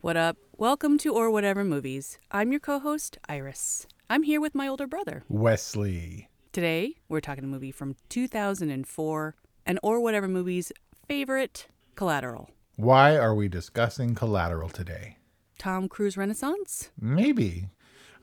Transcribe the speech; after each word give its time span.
What 0.00 0.16
up? 0.16 0.36
Welcome 0.56 0.98
to 0.98 1.14
Or 1.14 1.30
Whatever 1.30 1.64
Movies. 1.64 2.18
I'm 2.30 2.50
your 2.52 2.60
co 2.60 2.78
host, 2.78 3.18
Iris. 3.28 3.86
I'm 4.08 4.22
here 4.22 4.40
with 4.40 4.54
my 4.54 4.66
older 4.66 4.86
brother. 4.86 5.24
Wesley. 5.28 6.28
Today, 6.52 6.94
we're 7.08 7.20
talking 7.20 7.44
a 7.44 7.48
movie 7.48 7.70
from 7.70 7.96
2004 8.08 9.34
and 9.66 9.78
Or 9.82 10.00
Whatever 10.00 10.26
Movies' 10.28 10.72
favorite, 11.06 11.68
Collateral. 11.96 12.50
Why 12.76 13.16
are 13.16 13.34
we 13.34 13.48
discussing 13.48 14.14
Collateral 14.14 14.70
today? 14.70 15.18
Tom 15.58 15.88
Cruise 15.88 16.16
Renaissance? 16.16 16.90
Maybe. 16.98 17.68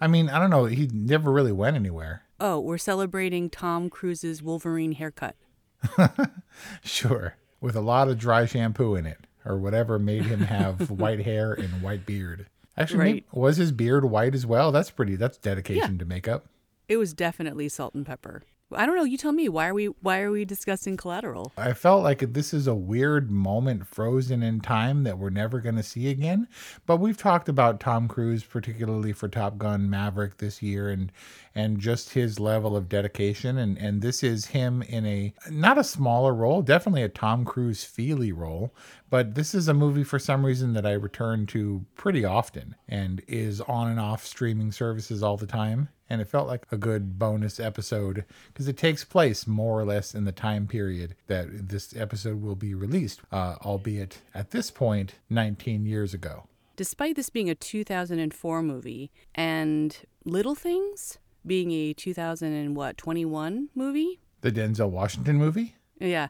I 0.01 0.07
mean, 0.07 0.29
I 0.29 0.39
don't 0.39 0.49
know. 0.49 0.65
He 0.65 0.87
never 0.91 1.31
really 1.31 1.51
went 1.51 1.75
anywhere. 1.75 2.23
Oh, 2.39 2.59
we're 2.59 2.77
celebrating 2.79 3.49
Tom 3.49 3.89
Cruise's 3.89 4.41
Wolverine 4.41 4.93
haircut. 4.93 5.35
Sure. 6.83 7.35
With 7.61 7.75
a 7.75 7.81
lot 7.81 8.07
of 8.07 8.17
dry 8.17 8.45
shampoo 8.47 8.95
in 8.95 9.05
it, 9.05 9.26
or 9.47 9.57
whatever 9.57 9.97
made 9.97 10.23
him 10.25 10.41
have 10.41 10.89
white 10.99 11.21
hair 11.21 11.53
and 11.53 11.81
white 11.81 12.05
beard. 12.05 12.47
Actually, 12.77 12.99
Right. 12.99 13.13
maybe- 13.15 13.25
was 13.31 13.57
his 13.57 13.71
beard 13.71 14.05
white 14.05 14.35
as 14.35 14.45
well? 14.45 14.71
That's 14.71 14.91
pretty. 14.91 15.15
That's 15.15 15.37
dedication 15.37 15.97
to 15.97 16.05
makeup. 16.05 16.47
It 16.87 16.97
was 16.97 17.13
definitely 17.13 17.69
salt 17.69 17.95
and 17.95 18.05
pepper. 18.05 18.43
I 18.71 18.85
don't 18.85 18.97
know. 18.97 19.05
You 19.05 19.17
tell 19.17 19.31
me. 19.31 19.47
Why 19.47 19.67
are 19.67 19.73
we 19.73 19.85
Why 19.85 20.21
are 20.21 20.31
we 20.31 20.43
discussing 20.43 20.97
Collateral? 20.97 21.53
I 21.57 21.71
felt 21.71 22.03
like 22.03 22.19
this 22.33 22.53
is 22.53 22.67
a 22.67 22.75
weird 22.75 23.31
moment 23.31 23.87
frozen 23.87 24.43
in 24.43 24.59
time 24.59 25.03
that 25.03 25.17
we're 25.17 25.29
never 25.29 25.61
going 25.61 25.77
to 25.77 25.83
see 25.83 26.09
again. 26.09 26.49
But 26.85 26.97
we've 26.97 27.17
talked 27.17 27.47
about 27.47 27.79
Tom 27.79 28.09
Cruise, 28.09 28.43
particularly 28.43 29.13
for 29.13 29.29
Top 29.29 29.57
Gun 29.57 29.89
Maverick 29.89 30.37
this 30.37 30.61
year, 30.61 30.89
and 30.89 31.13
and 31.55 31.79
just 31.79 32.09
his 32.09 32.41
level 32.41 32.75
of 32.75 32.89
dedication. 32.89 33.57
And 33.57 33.77
and 33.77 34.01
this 34.01 34.21
is 34.21 34.47
him 34.47 34.81
in 34.81 35.05
a 35.05 35.33
not 35.49 35.77
a 35.77 35.83
smaller 35.83 36.33
role, 36.33 36.61
definitely 36.61 37.03
a 37.03 37.09
Tom 37.09 37.45
Cruise 37.45 37.85
feely 37.85 38.33
role. 38.33 38.75
But 39.09 39.35
this 39.35 39.55
is 39.55 39.69
a 39.69 39.73
movie 39.73 40.03
for 40.03 40.19
some 40.19 40.45
reason 40.45 40.73
that 40.73 40.85
I 40.85 40.91
return 40.91 41.45
to 41.47 41.85
pretty 41.95 42.25
often 42.25 42.75
and 42.89 43.21
is 43.29 43.61
on 43.61 43.87
and 43.87 43.99
off 43.99 44.25
streaming 44.25 44.73
services 44.73 45.23
all 45.23 45.37
the 45.37 45.47
time 45.47 45.87
and 46.09 46.21
it 46.21 46.27
felt 46.27 46.47
like 46.47 46.65
a 46.71 46.77
good 46.77 47.17
bonus 47.19 47.59
episode 47.59 48.25
because 48.47 48.67
it 48.67 48.77
takes 48.77 49.03
place 49.03 49.45
more 49.47 49.79
or 49.79 49.85
less 49.85 50.15
in 50.15 50.25
the 50.25 50.31
time 50.31 50.67
period 50.67 51.15
that 51.27 51.69
this 51.69 51.95
episode 51.95 52.41
will 52.41 52.55
be 52.55 52.73
released, 52.73 53.21
uh, 53.31 53.55
albeit 53.63 54.21
at 54.33 54.51
this 54.51 54.71
point 54.71 55.15
19 55.29 55.85
years 55.85 56.13
ago. 56.13 56.47
Despite 56.75 57.15
this 57.15 57.29
being 57.29 57.49
a 57.49 57.55
2004 57.55 58.61
movie 58.61 59.11
and 59.33 59.97
Little 60.25 60.55
Things 60.55 61.17
being 61.45 61.71
a 61.71 61.93
2000 61.93 62.53
and 62.53 62.75
what 62.75 62.97
21 62.97 63.69
movie, 63.73 64.19
The 64.41 64.51
Denzel 64.51 64.89
Washington 64.89 65.37
movie? 65.37 65.75
yeah, 65.99 66.27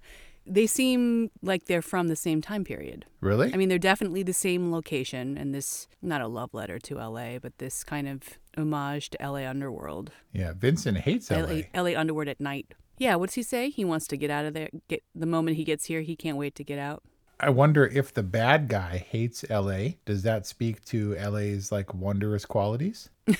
they 0.47 0.65
seem 0.67 1.29
like 1.41 1.65
they're 1.65 1.81
from 1.81 2.07
the 2.07 2.15
same 2.15 2.41
time 2.41 2.63
period. 2.63 3.05
Really? 3.21 3.53
I 3.53 3.57
mean, 3.57 3.69
they're 3.69 3.77
definitely 3.77 4.23
the 4.23 4.33
same 4.33 4.71
location, 4.71 5.37
and 5.37 5.53
this 5.53 5.87
not 6.01 6.21
a 6.21 6.27
love 6.27 6.53
letter 6.53 6.79
to 6.79 6.95
LA, 6.95 7.39
but 7.39 7.57
this 7.57 7.83
kind 7.83 8.07
of 8.07 8.23
homage 8.57 9.09
to 9.11 9.17
LA 9.21 9.47
underworld. 9.47 10.11
yeah, 10.33 10.53
Vincent 10.57 10.97
hates 10.99 11.29
LA. 11.29 11.61
LA, 11.73 11.83
LA 11.83 11.99
underworld 11.99 12.27
at 12.29 12.39
night. 12.39 12.73
Yeah, 12.97 13.15
what's 13.15 13.35
he 13.35 13.43
say? 13.43 13.69
He 13.69 13.85
wants 13.85 14.07
to 14.07 14.17
get 14.17 14.31
out 14.31 14.45
of 14.45 14.53
there. 14.53 14.69
Get 14.87 15.03
the 15.13 15.27
moment 15.27 15.57
he 15.57 15.63
gets 15.63 15.85
here, 15.85 16.01
he 16.01 16.15
can't 16.15 16.37
wait 16.37 16.55
to 16.55 16.63
get 16.63 16.79
out. 16.79 17.03
I 17.39 17.51
wonder 17.51 17.85
if 17.85 18.11
the 18.11 18.23
bad 18.23 18.67
guy 18.67 18.97
hates 18.97 19.45
LA. 19.47 19.89
Does 20.05 20.23
that 20.23 20.47
speak 20.47 20.83
to 20.85 21.13
LA's 21.15 21.71
like 21.71 21.93
wondrous 21.93 22.45
qualities? 22.45 23.09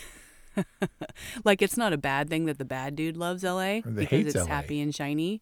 Like 1.44 1.62
it's 1.62 1.78
not 1.78 1.94
a 1.94 1.98
bad 1.98 2.30
thing 2.30 2.46
that 2.46 2.58
the 2.58 2.66
bad 2.66 2.96
dude 2.96 3.16
loves 3.16 3.44
LA 3.44 3.82
because 3.82 4.28
it's 4.28 4.36
LA. 4.36 4.46
happy 4.46 4.82
and 4.82 4.94
shiny. 4.94 5.42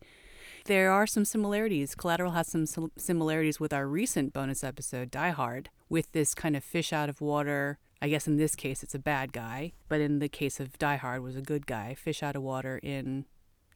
There 0.65 0.91
are 0.91 1.05
some 1.05 1.25
similarities. 1.25 1.93
Collateral 1.93 2.31
has 2.31 2.47
some 2.47 2.89
similarities 2.97 3.59
with 3.59 3.71
our 3.71 3.87
recent 3.87 4.33
bonus 4.33 4.63
episode, 4.63 5.11
Die 5.11 5.29
Hard, 5.29 5.69
with 5.89 6.11
this 6.11 6.33
kind 6.33 6.55
of 6.55 6.63
fish 6.63 6.91
out 6.91 7.07
of 7.07 7.21
water. 7.21 7.77
I 8.01 8.09
guess 8.09 8.27
in 8.27 8.37
this 8.37 8.55
case 8.55 8.81
it's 8.81 8.95
a 8.95 8.99
bad 8.99 9.31
guy, 9.31 9.73
but 9.87 10.01
in 10.01 10.17
the 10.17 10.27
case 10.27 10.59
of 10.59 10.79
Die 10.79 10.95
Hard 10.95 11.21
was 11.21 11.35
a 11.35 11.41
good 11.41 11.67
guy, 11.67 11.93
fish 11.93 12.23
out 12.23 12.35
of 12.35 12.41
water 12.41 12.79
in 12.81 13.25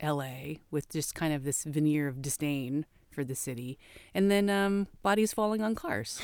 LA 0.02 0.56
with 0.72 0.90
just 0.90 1.14
kind 1.14 1.32
of 1.32 1.44
this 1.44 1.64
veneer 1.64 2.08
of 2.08 2.24
disdain 2.24 2.88
for 3.12 3.24
the 3.24 3.36
city. 3.36 3.78
And 4.16 4.32
then 4.32 4.50
um, 4.50 4.88
bodies 5.04 5.32
falling 5.32 5.62
on 5.62 5.76
cars. 5.76 6.20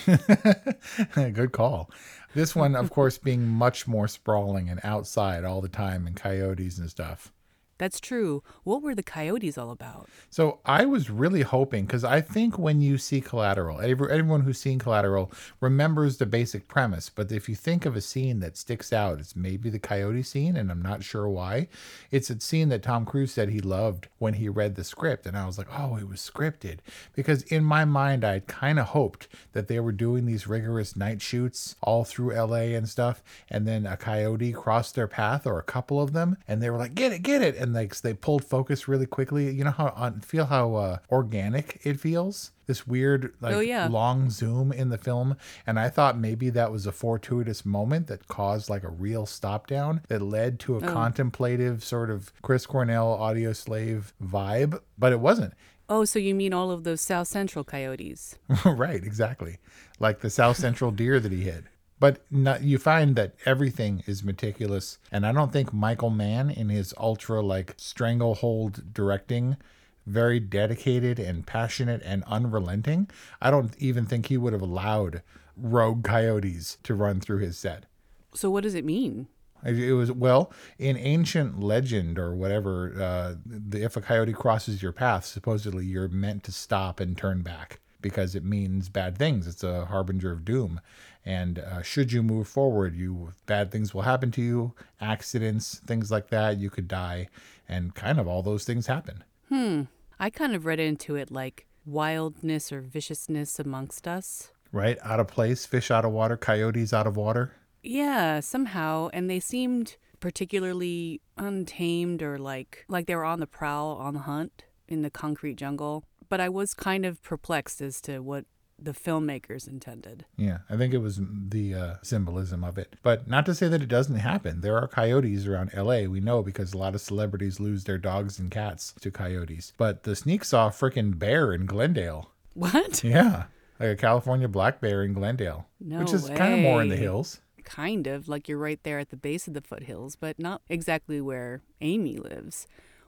Good 1.14 1.52
call. 1.52 1.92
This 2.34 2.56
one, 2.56 2.76
of 2.76 2.90
course, 2.92 3.20
being 3.20 3.48
much 3.48 3.88
more 3.88 4.08
sprawling 4.08 4.70
and 4.70 4.80
outside 4.84 5.46
all 5.46 5.62
the 5.62 5.70
time 5.70 6.08
and 6.08 6.16
coyotes 6.16 6.80
and 6.80 6.90
stuff. 6.90 7.32
That's 7.78 8.00
true. 8.00 8.42
What 8.64 8.82
were 8.82 8.96
the 8.96 9.04
coyotes 9.04 9.58
all 9.58 9.70
about? 9.70 10.08
So 10.30 10.60
I 10.66 10.86
was 10.86 11.10
really 11.10 11.42
hoping 11.42 11.86
because 11.86 12.06
I 12.06 12.22
think 12.22 12.58
when 12.58 12.80
you 12.80 12.98
see 12.98 13.20
Collateral, 13.20 13.82
every- 13.82 14.12
everyone 14.12 14.42
who's 14.42 14.60
seen 14.60 14.80
Collateral 14.80 15.32
remembers 15.60 16.18
the 16.18 16.26
basic 16.26 16.70
premise. 16.70 17.10
But 17.10 17.32
if 17.32 17.50
you 17.50 17.56
think 17.56 17.86
of 17.86 17.96
a 17.96 18.02
scene 18.02 18.40
that 18.40 18.56
sticks 18.56 18.94
out, 18.94 19.20
it's 19.20 19.36
maybe 19.36 19.70
the 19.70 19.80
coyote 19.80 20.24
scene, 20.24 20.56
and 20.56 20.72
I'm 20.72 20.82
not 20.82 21.04
sure 21.04 21.28
why. 21.28 21.68
It's 22.12 22.30
a 22.30 22.40
scene 22.40 22.70
that 22.70 22.84
Tom 22.84 23.06
Cruise 23.06 23.34
said 23.34 23.50
he 23.50 23.60
loved 23.60 24.08
when 24.20 24.36
he 24.36 24.48
read 24.48 24.76
the 24.76 24.84
script, 24.86 25.26
and 25.26 25.38
I 25.38 25.46
was 25.46 25.58
like, 25.58 25.68
oh, 25.78 25.98
it 25.98 26.08
was 26.08 26.20
scripted 26.22 26.80
because 27.14 27.44
in 27.44 27.64
my 27.64 27.84
mind 27.84 28.24
I 28.24 28.34
had 28.34 28.48
kind 28.48 28.80
of 28.80 28.88
hoped 28.88 29.28
that 29.52 29.68
they 29.68 29.80
were 29.82 29.92
doing 29.92 30.26
these 30.26 30.48
rigorous 30.48 30.96
night 30.96 31.22
shoots 31.22 31.76
all 31.82 32.06
through 32.06 32.34
LA 32.34 32.76
and 32.76 32.88
stuff, 32.88 33.22
and 33.50 33.68
then 33.68 33.86
a 33.86 33.98
coyote 33.98 34.54
crossed 34.54 34.96
their 34.96 35.08
path 35.08 35.46
or 35.46 35.60
a 35.60 35.64
couple 35.64 36.02
of 36.02 36.14
them, 36.14 36.38
and 36.48 36.62
they 36.62 36.70
were 36.70 36.78
like, 36.78 36.96
get 36.96 37.12
it, 37.12 37.22
get 37.22 37.42
it, 37.42 37.56
and 37.66 37.74
like 37.74 38.00
they 38.02 38.14
pulled 38.14 38.44
focus 38.46 38.88
really 38.88 39.06
quickly. 39.06 39.52
You 39.52 39.64
know 39.66 39.72
how 39.72 39.94
on 39.96 40.22
feel 40.22 40.46
how 40.46 40.76
uh, 40.76 40.98
organic 41.12 41.82
it 41.84 42.00
feels. 42.00 42.52
This 42.68 42.88
weird 42.88 43.34
like 43.42 43.54
Oh, 43.56 43.60
yeah. 43.60 43.88
long 43.88 44.30
zoom 44.32 44.72
in 44.72 44.90
the 44.90 44.98
film, 44.98 45.38
and 45.68 45.80
I 45.80 45.90
thought 45.90 46.18
maybe 46.18 46.50
that 46.52 46.72
was 46.72 46.88
a 46.88 46.92
fortuitous 46.92 47.64
moment 47.66 48.08
that 48.08 48.28
caused 48.28 48.70
like 48.70 48.84
a 48.84 48.90
real 48.90 49.26
stop 49.28 49.68
down 49.68 50.02
that 50.08 50.22
led 50.22 50.60
to 50.62 50.76
a 50.78 50.78
Oh. 50.78 50.92
contemplative 50.92 51.84
sort 51.84 52.10
of 52.10 52.32
Chris 52.42 52.66
Cornell 52.66 53.18
Audioslave 53.20 54.14
vibe, 54.24 54.80
but 54.98 55.12
it 55.12 55.20
wasn't. 55.20 55.54
Oh, 55.88 56.04
so 56.06 56.18
you 56.18 56.34
mean 56.34 56.52
all 56.54 56.72
of 56.72 56.84
those 56.84 57.02
South 57.02 57.28
Central 57.28 57.64
coyotes? 57.64 58.40
right, 58.66 59.04
exactly. 59.04 59.60
Like 60.00 60.22
the 60.22 60.32
South 60.32 60.58
Central 60.58 60.90
deer 60.90 61.20
that 61.20 61.32
he 61.32 61.44
hit. 61.44 61.66
But 62.00 62.22
not, 62.30 62.62
you 62.62 62.78
find 62.78 63.16
that 63.16 63.36
everything 63.46 64.04
is 64.06 64.24
meticulous. 64.24 64.98
And 65.12 65.26
I 65.26 65.32
don't 65.32 65.54
think 65.54 65.74
Michael 65.74 66.10
Mann, 66.10 66.50
in 66.50 66.70
his 66.70 66.94
ultra 66.98 67.42
like 67.42 67.74
stranglehold 67.78 68.94
directing, 68.94 69.58
very 70.06 70.40
dedicated 70.40 71.20
and 71.20 71.48
passionate 71.48 72.02
and 72.04 72.24
unrelenting, 72.26 73.10
I 73.42 73.50
don't 73.50 73.76
even 73.80 74.06
think 74.06 74.28
he 74.28 74.38
would 74.38 74.54
have 74.54 74.62
allowed 74.62 75.22
rogue 75.58 76.04
coyotes 76.04 76.78
to 76.84 76.94
run 76.94 77.22
through 77.22 77.40
his 77.40 77.58
set. 77.58 77.86
So 78.34 78.50
what 78.50 78.64
does 78.64 78.76
it 78.76 78.86
mean? 78.86 79.28
It 79.64 79.94
was 79.94 80.12
well 80.12 80.52
in 80.78 80.96
ancient 80.98 81.60
legend 81.60 82.20
or 82.20 82.36
whatever. 82.36 82.94
Uh, 83.02 83.36
the, 83.46 83.82
if 83.84 83.96
a 83.96 84.02
coyote 84.02 84.34
crosses 84.34 84.84
your 84.84 84.92
path, 84.92 85.26
supposedly 85.26 85.86
you're 85.86 86.08
meant 86.08 86.44
to 86.44 86.52
stop 86.52 87.00
and 87.00 87.18
turn 87.18 87.42
back 87.42 87.80
because 88.06 88.36
it 88.36 88.46
means 88.46 88.88
bad 88.88 89.18
things. 89.18 89.48
It's 89.48 89.64
a 89.64 89.88
harbinger 89.88 90.32
of 90.32 90.46
doom. 90.46 90.80
And 91.26 91.58
uh, 91.58 91.82
should 91.82 92.12
you 92.12 92.22
move 92.22 92.48
forward, 92.48 92.96
you 92.96 93.34
bad 93.48 93.72
things 93.72 93.96
will 93.96 94.04
happen 94.04 94.30
to 94.34 94.44
you, 94.44 94.74
accidents, 95.02 95.80
things 95.88 96.12
like 96.12 96.30
that. 96.30 96.60
You 96.60 96.70
could 96.70 96.88
die, 96.88 97.30
and 97.68 97.96
kind 97.96 98.20
of 98.20 98.28
all 98.28 98.44
those 98.44 98.64
things 98.64 98.86
happen. 98.86 99.24
Hmm. 99.50 99.82
I 100.20 100.30
kind 100.30 100.54
of 100.54 100.68
read 100.68 100.80
into 100.80 101.16
it 101.16 101.32
like 101.32 101.66
wildness 101.84 102.72
or 102.72 102.82
viciousness 102.82 103.58
amongst 103.58 104.08
us. 104.08 104.52
Right, 104.72 105.00
out 105.02 105.20
of 105.20 105.28
place, 105.28 105.66
fish 105.66 105.90
out 105.90 106.06
of 106.06 106.12
water, 106.12 106.38
coyotes 106.38 106.94
out 106.94 107.08
of 107.08 107.18
water. 107.18 107.54
Yeah, 107.82 108.40
somehow, 108.40 109.10
and 109.14 109.28
they 109.28 109.40
seemed 109.40 109.96
particularly 110.20 111.22
untamed 111.38 112.22
or 112.22 112.38
like 112.38 112.86
like 112.88 113.08
they 113.08 113.16
were 113.16 113.26
on 113.26 113.40
the 113.40 113.48
prowl, 113.48 113.98
on 113.98 114.14
the 114.14 114.20
hunt 114.22 114.66
in 114.88 115.02
the 115.02 115.10
concrete 115.10 115.56
jungle. 115.56 116.04
But 116.30 116.40
I 116.40 116.50
was 116.50 116.74
kind 116.74 117.06
of 117.06 117.22
perplexed 117.22 117.82
as 117.82 118.02
to 118.02 118.20
what 118.20 118.46
the 118.78 118.92
filmmakers 118.92 119.68
intended. 119.68 120.26
Yeah, 120.38 120.60
I 120.70 120.76
think 120.76 120.94
it 120.94 121.00
was 121.00 121.20
the 121.22 121.74
uh, 121.74 121.94
symbolism 122.04 122.64
of 122.64 122.78
it. 122.78 122.96
But 123.04 123.28
not 123.28 123.46
to 123.46 123.56
say 123.56 123.68
that 123.68 123.82
it 123.82 123.88
doesn't 123.88 124.18
happen. 124.18 124.62
There 124.62 124.78
are 124.78 124.88
coyotes 124.88 125.46
around 125.46 125.72
LA, 125.74 126.04
we 126.04 126.20
know 126.20 126.44
because 126.44 126.74
a 126.74 126.78
lot 126.78 126.96
of 126.96 127.02
celebrities 127.02 127.60
lose 127.60 127.86
their 127.86 127.98
dogs 127.98 128.38
and 128.40 128.52
cats 128.52 128.94
to 129.02 129.12
coyotes. 129.12 129.74
But 129.78 130.04
the 130.04 130.16
sneak 130.16 130.44
saw 130.44 130.68
a 130.68 130.72
freaking 130.72 131.18
bear 131.18 131.54
in 131.54 131.66
Glendale. 131.66 132.32
What? 132.54 133.04
Yeah, 133.04 133.46
like 133.80 133.90
a 133.90 133.96
California 133.96 134.48
black 134.48 134.80
bear 134.80 135.04
in 135.04 135.14
Glendale, 135.14 135.68
No 135.80 136.00
which 136.00 136.14
is 136.14 136.30
kind 136.30 136.54
of 136.54 136.60
more 136.60 136.82
in 136.82 136.90
the 136.90 136.96
hills. 136.96 137.42
Kind 137.64 138.08
of 138.08 138.28
like 138.28 138.48
you're 138.48 138.58
right 138.58 138.80
there 138.84 139.00
at 139.00 139.10
the 139.10 139.18
base 139.18 139.48
of 139.48 139.54
the 139.54 139.62
foothills, 139.62 140.16
but 140.16 140.38
not 140.40 140.62
exactly 140.70 141.20
where 141.20 141.62
Amy 141.82 142.18
lives. 142.18 142.68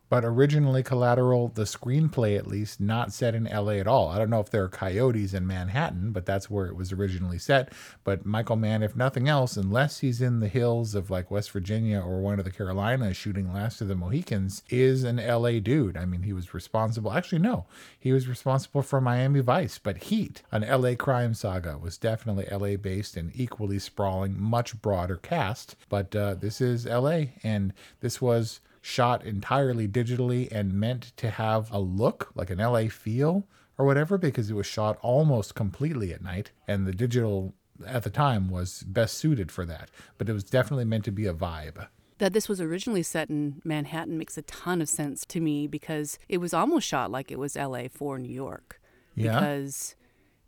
But 0.10 0.24
originally, 0.24 0.84
Collateral, 0.84 1.50
the 1.50 1.64
screenplay 1.64 2.38
at 2.38 2.48
least, 2.48 2.80
not 2.80 3.12
set 3.12 3.36
in 3.36 3.44
LA 3.44 3.74
at 3.74 3.88
all. 3.88 4.08
I 4.08 4.18
don't 4.18 4.30
know 4.30 4.40
if 4.40 4.50
there 4.50 4.64
are 4.64 4.70
coyotes 4.70 5.34
in 5.34 5.46
Manhattan, 5.46 6.12
but 6.12 6.26
that's 6.26 6.50
where 6.50 6.66
it 6.68 6.76
was 6.76 6.94
originally 6.94 7.38
set. 7.38 7.74
But 8.06 8.26
Michael 8.26 8.56
Mann, 8.56 8.84
if 8.84 8.96
nothing 8.96 9.28
else, 9.28 9.58
unless 9.58 10.00
he's 10.00 10.22
in 10.22 10.40
the 10.40 10.48
hills 10.48 10.96
of 10.96 11.10
like 11.10 11.30
West 11.30 11.52
Virginia 11.52 12.00
or 12.00 12.22
one 12.22 12.40
of 12.40 12.46
the 12.46 12.52
Carolinas 12.52 13.18
shooting 13.18 13.54
Last 13.54 13.82
of 13.82 13.90
the 13.90 13.96
Mohicans, 13.96 14.64
is 14.70 15.04
an 15.04 15.18
LA 15.18 15.60
dude. 15.60 15.98
I 15.98 16.06
mean, 16.06 16.24
he 16.24 16.34
was 16.34 16.54
responsible. 16.54 17.12
Actually, 17.12 17.40
no, 17.40 17.66
he 18.00 18.14
was 18.14 18.28
responsible 18.28 18.82
for 18.82 19.02
Miami 19.02 19.42
Vice, 19.42 19.78
but 19.78 20.04
Heat, 20.04 20.42
an 20.52 20.62
LA 20.62 20.96
crime 20.96 21.34
saga, 21.34 21.78
was 21.78 21.98
definitely 21.98 22.48
LA 22.50 22.78
based 22.78 23.18
and 23.18 23.32
equally 23.36 23.80
sprawling, 23.80 24.40
much 24.40 24.82
broader 24.82 25.18
cast. 25.18 25.76
But 25.90 26.16
uh, 26.16 26.36
this 26.36 26.62
is 26.62 26.86
LA, 26.86 27.24
and 27.44 27.74
this 28.00 28.22
was 28.22 28.62
shot 28.82 29.24
entirely 29.26 29.88
digitally 29.88 30.52
and 30.52 30.74
meant 30.74 31.16
to 31.18 31.30
have 31.30 31.72
a 31.72 31.80
look 31.80 32.32
like 32.36 32.50
an 32.50 32.60
LA 32.60 32.88
feel 32.88 33.48
or 33.78 33.86
whatever 33.86 34.18
because 34.18 34.50
it 34.50 34.56
was 34.56 34.66
shot 34.66 34.98
almost 35.02 35.56
completely 35.56 36.14
at 36.14 36.22
night 36.22 36.52
and 36.68 36.88
the 36.88 36.92
digital 36.94 37.54
at 37.86 38.04
the 38.04 38.10
time 38.10 38.50
was 38.50 38.82
best 38.84 39.18
suited 39.18 39.52
for 39.52 39.66
that 39.66 39.90
but 40.18 40.28
it 40.28 40.34
was 40.34 40.44
definitely 40.44 40.86
meant 40.86 41.06
to 41.06 41.12
be 41.12 41.28
a 41.28 41.34
vibe 41.34 41.88
That 42.18 42.34
this 42.34 42.50
was 42.50 42.60
originally 42.60 43.04
set 43.04 43.30
in 43.30 43.62
Manhattan 43.64 44.18
makes 44.18 44.38
a 44.38 44.42
ton 44.42 44.82
of 44.82 44.90
sense 44.90 45.24
to 45.28 45.40
me 45.40 45.68
because 45.68 46.18
it 46.28 46.40
was 46.40 46.52
almost 46.54 46.88
shot 46.88 47.12
like 47.12 47.32
it 47.32 47.38
was 47.38 47.56
LA 47.56 47.84
for 47.92 48.18
New 48.18 48.34
York. 48.34 48.82
Yeah? 49.14 49.40
Because, 49.40 49.96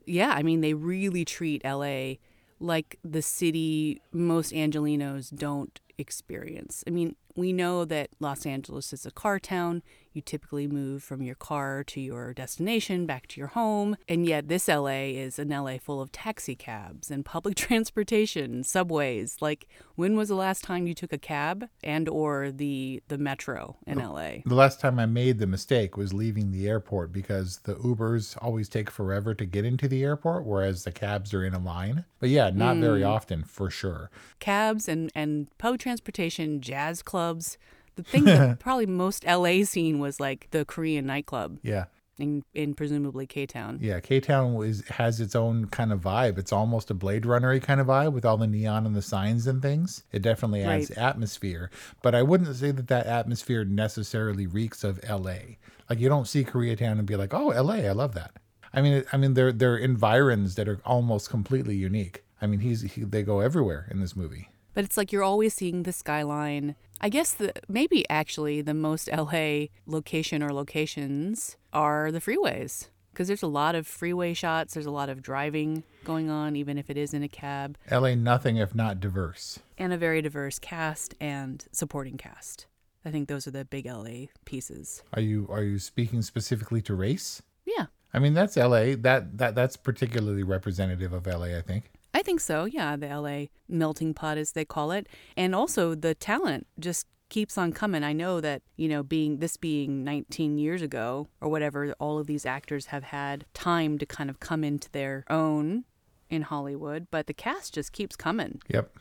yeah, 0.07 0.31
I 0.31 0.41
mean, 0.41 0.61
they 0.61 0.73
really 0.73 1.25
treat 1.25 1.63
LA 1.63 2.13
like 2.59 2.97
the 3.03 3.21
city 3.21 4.01
most 4.11 4.51
Angelenos 4.51 5.29
don't 5.35 5.79
experience. 5.99 6.83
I 6.87 6.91
mean, 6.91 7.15
we 7.35 7.53
know 7.53 7.85
that 7.85 8.09
Los 8.19 8.45
Angeles 8.45 8.91
is 8.91 9.05
a 9.05 9.11
car 9.11 9.39
town. 9.39 9.81
You 10.11 10.21
typically 10.21 10.67
move 10.67 11.03
from 11.03 11.21
your 11.21 11.35
car 11.35 11.83
to 11.85 12.01
your 12.01 12.33
destination, 12.33 13.05
back 13.05 13.27
to 13.27 13.39
your 13.39 13.49
home. 13.49 13.95
And 14.07 14.25
yet, 14.25 14.47
this 14.47 14.67
LA 14.67 15.11
is 15.13 15.37
an 15.39 15.49
LA 15.49 15.77
full 15.77 16.01
of 16.01 16.11
taxi 16.11 16.55
cabs 16.55 17.11
and 17.11 17.23
public 17.23 17.55
transportation, 17.67 18.63
subways. 18.63 19.37
Like, 19.39 19.67
when 19.95 20.17
was 20.17 20.29
the 20.29 20.35
last 20.35 20.63
time 20.63 20.87
you 20.87 20.93
took 20.93 21.13
a 21.13 21.17
cab 21.17 21.69
and 21.83 22.09
or 22.09 22.51
the 22.51 23.01
the 23.07 23.17
metro 23.17 23.77
in 23.85 23.99
LA? 23.99 24.29
the 24.45 24.55
last 24.55 24.79
time 24.79 24.99
i 24.99 25.05
made 25.05 25.39
the 25.39 25.47
mistake 25.47 25.97
was 25.97 26.13
leaving 26.13 26.51
the 26.51 26.67
airport 26.67 27.11
because 27.11 27.59
the 27.63 27.75
ubers 27.75 28.37
always 28.41 28.69
take 28.69 28.89
forever 28.89 29.33
to 29.33 29.45
get 29.45 29.65
into 29.65 29.87
the 29.87 30.03
airport 30.03 30.45
whereas 30.45 30.83
the 30.83 30.91
cabs 30.91 31.33
are 31.33 31.43
in 31.43 31.53
a 31.53 31.59
line 31.59 32.05
but 32.19 32.29
yeah 32.29 32.49
not 32.49 32.77
very 32.77 33.01
mm. 33.01 33.07
often 33.07 33.43
for 33.43 33.69
sure 33.69 34.09
Cabs 34.39 34.87
and 34.87 35.11
and 35.13 35.47
public 35.57 35.81
transportation, 35.89 36.61
jazz 36.61 37.01
clubs. 37.01 37.57
The 37.95 38.03
thing 38.03 38.25
that 38.25 38.59
probably 38.65 38.85
most 38.85 39.25
LA 39.25 39.63
scene 39.63 39.99
was 39.99 40.19
like 40.19 40.47
the 40.51 40.63
Korean 40.65 41.05
nightclub 41.07 41.57
yeah 41.63 41.85
in 42.19 42.43
in 42.53 42.73
presumably 42.75 43.25
K 43.25 43.45
Town. 43.47 43.79
Yeah, 43.81 43.99
K 44.01 44.19
Town 44.19 44.61
is 44.63 44.83
has 44.89 45.19
its 45.19 45.35
own 45.35 45.65
kind 45.67 45.91
of 45.91 46.01
vibe. 46.01 46.37
It's 46.37 46.53
almost 46.53 46.91
a 46.91 46.93
Blade 46.93 47.23
Runnery 47.23 47.61
kind 47.61 47.81
of 47.81 47.87
vibe 47.87 48.13
with 48.13 48.23
all 48.25 48.37
the 48.37 48.45
neon 48.45 48.85
and 48.85 48.95
the 48.95 49.01
signs 49.01 49.47
and 49.47 49.61
things. 49.61 50.03
It 50.11 50.21
definitely 50.21 50.61
adds 50.63 50.89
Right. 50.91 50.97
atmosphere, 50.97 51.71
but 52.03 52.13
I 52.13 52.21
wouldn't 52.21 52.55
say 52.55 52.71
that 52.71 52.87
that 52.89 53.07
atmosphere 53.07 53.65
necessarily 53.65 54.45
reeks 54.47 54.83
of 54.83 54.99
L.A. 55.03 55.57
Like 55.89 55.99
you 55.99 56.07
don't 56.09 56.27
see 56.27 56.43
Koreatown 56.43 56.99
and 56.99 57.05
be 57.07 57.15
like, 57.15 57.33
"Oh, 57.33 57.49
L.A., 57.49 57.87
I 57.87 57.93
love 57.93 58.13
that." 58.13 58.33
I 58.73 58.81
mean, 58.83 59.03
I 59.11 59.17
mean, 59.17 59.33
they're 59.33 59.51
they're 59.53 59.77
environs 59.77 60.55
that 60.55 60.67
are 60.69 60.79
almost 60.85 61.29
completely 61.29 61.75
unique. 61.75 62.23
I 62.41 62.47
mean, 62.47 62.59
he's 62.59 62.81
he, 62.81 63.03
they 63.03 63.23
go 63.23 63.39
everywhere 63.39 63.87
in 63.89 63.99
this 64.01 64.15
movie. 64.15 64.49
But 64.73 64.83
it's 64.83 64.97
like 64.97 65.11
you're 65.11 65.23
always 65.23 65.53
seeing 65.53 65.83
the 65.83 65.91
skyline. 65.93 66.75
I 67.01 67.09
guess 67.09 67.33
the 67.33 67.53
maybe 67.67 68.07
actually 68.09 68.61
the 68.61 68.73
most 68.73 69.09
LA 69.11 69.65
location 69.85 70.43
or 70.43 70.51
locations 70.53 71.55
are 71.73 72.11
the 72.11 72.19
freeways 72.19 72.87
because 73.11 73.27
there's 73.27 73.43
a 73.43 73.47
lot 73.47 73.75
of 73.75 73.87
freeway 73.87 74.33
shots. 74.33 74.73
There's 74.73 74.85
a 74.85 74.91
lot 74.91 75.09
of 75.09 75.21
driving 75.21 75.83
going 76.03 76.29
on, 76.29 76.55
even 76.55 76.77
if 76.77 76.89
it 76.89 76.97
is 76.97 77.13
in 77.13 77.23
a 77.23 77.27
cab, 77.29 77.77
L.A. 77.89 78.15
nothing 78.15 78.57
if 78.57 78.75
not 78.75 78.99
diverse. 78.99 79.59
and 79.77 79.91
a 79.93 79.97
very 79.97 80.21
diverse 80.21 80.59
cast 80.59 81.15
and 81.19 81.65
supporting 81.71 82.17
cast. 82.17 82.67
I 83.05 83.11
think 83.11 83.29
those 83.29 83.47
are 83.47 83.51
the 83.51 83.63
big 83.65 83.85
LA 83.85 84.25
pieces. 84.45 85.03
Are 85.13 85.21
you 85.21 85.47
are 85.49 85.63
you 85.63 85.79
speaking 85.79 86.21
specifically 86.21 86.81
to 86.83 86.93
race? 86.95 87.41
Yeah, 87.65 87.85
I 88.13 88.19
mean, 88.19 88.33
that's 88.33 88.57
L.A. 88.57 88.95
That 88.95 89.37
that 89.37 89.55
that's 89.55 89.77
particularly 89.77 90.43
representative 90.43 91.13
of 91.13 91.27
L.A. 91.27 91.57
I 91.57 91.61
think. 91.61 91.91
I 92.13 92.21
think 92.23 92.39
so. 92.39 92.65
Yeah, 92.65 92.95
the 92.95 93.07
LA 93.07 93.45
melting 93.67 94.13
pot, 94.13 94.37
as 94.37 94.53
they 94.53 94.65
call 94.65 94.91
it, 94.91 95.07
and 95.37 95.53
also 95.53 95.95
the 95.95 96.15
talent 96.15 96.67
just 96.79 97.05
keeps 97.29 97.57
on 97.57 97.71
coming. 97.71 98.03
I 98.03 98.13
know 98.13 98.41
that 98.41 98.61
you 98.75 98.87
know, 98.87 99.03
being 99.03 99.37
this 99.37 99.57
being 99.57 100.03
19 100.03 100.57
years 100.57 100.81
ago 100.81 101.27
or 101.41 101.49
whatever, 101.49 101.93
all 101.99 102.19
of 102.19 102.27
these 102.27 102.45
actors 102.45 102.87
have 102.87 103.03
had 103.03 103.45
time 103.53 103.97
to 103.99 104.05
kind 104.05 104.29
of 104.29 104.39
come 104.39 104.63
into 104.63 104.91
their 104.91 105.23
own 105.29 105.85
in 106.29 106.43
Hollywood, 106.43 107.07
but 107.11 107.27
the 107.27 107.33
cast 107.33 107.73
just 107.73 107.91
keeps 107.91 108.15
coming. 108.15 108.61
Yep. 108.67 108.91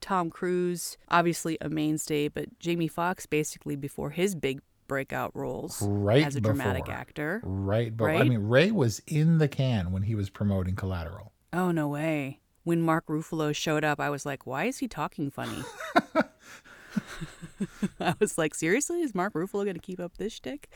Tom 0.00 0.30
Cruise, 0.30 0.96
obviously 1.08 1.58
a 1.60 1.68
mainstay, 1.68 2.28
but 2.28 2.58
Jamie 2.58 2.88
Foxx 2.88 3.26
basically 3.26 3.76
before 3.76 4.10
his 4.10 4.34
big 4.34 4.60
breakout 4.86 5.34
roles 5.34 5.82
right 5.82 6.24
as 6.24 6.36
a 6.36 6.40
dramatic 6.40 6.88
actor. 6.88 7.42
Right, 7.44 7.94
but 7.94 8.16
I 8.16 8.22
mean, 8.24 8.48
Ray 8.48 8.70
was 8.70 9.00
in 9.06 9.38
the 9.38 9.48
can 9.48 9.92
when 9.92 10.02
he 10.02 10.14
was 10.14 10.30
promoting 10.30 10.76
Collateral. 10.76 11.32
Oh 11.52 11.70
no 11.70 11.88
way. 11.88 12.40
When 12.68 12.82
Mark 12.82 13.06
Ruffalo 13.06 13.56
showed 13.56 13.82
up, 13.82 13.98
I 13.98 14.10
was 14.10 14.26
like, 14.26 14.46
why 14.46 14.64
is 14.64 14.76
he 14.76 14.88
talking 14.88 15.30
funny? 15.30 15.64
I 17.98 18.12
was 18.20 18.36
like, 18.36 18.54
seriously, 18.54 19.00
is 19.00 19.14
Mark 19.14 19.32
Ruffalo 19.32 19.64
going 19.64 19.72
to 19.72 19.80
keep 19.80 19.98
up 19.98 20.18
this 20.18 20.34
shtick? 20.34 20.68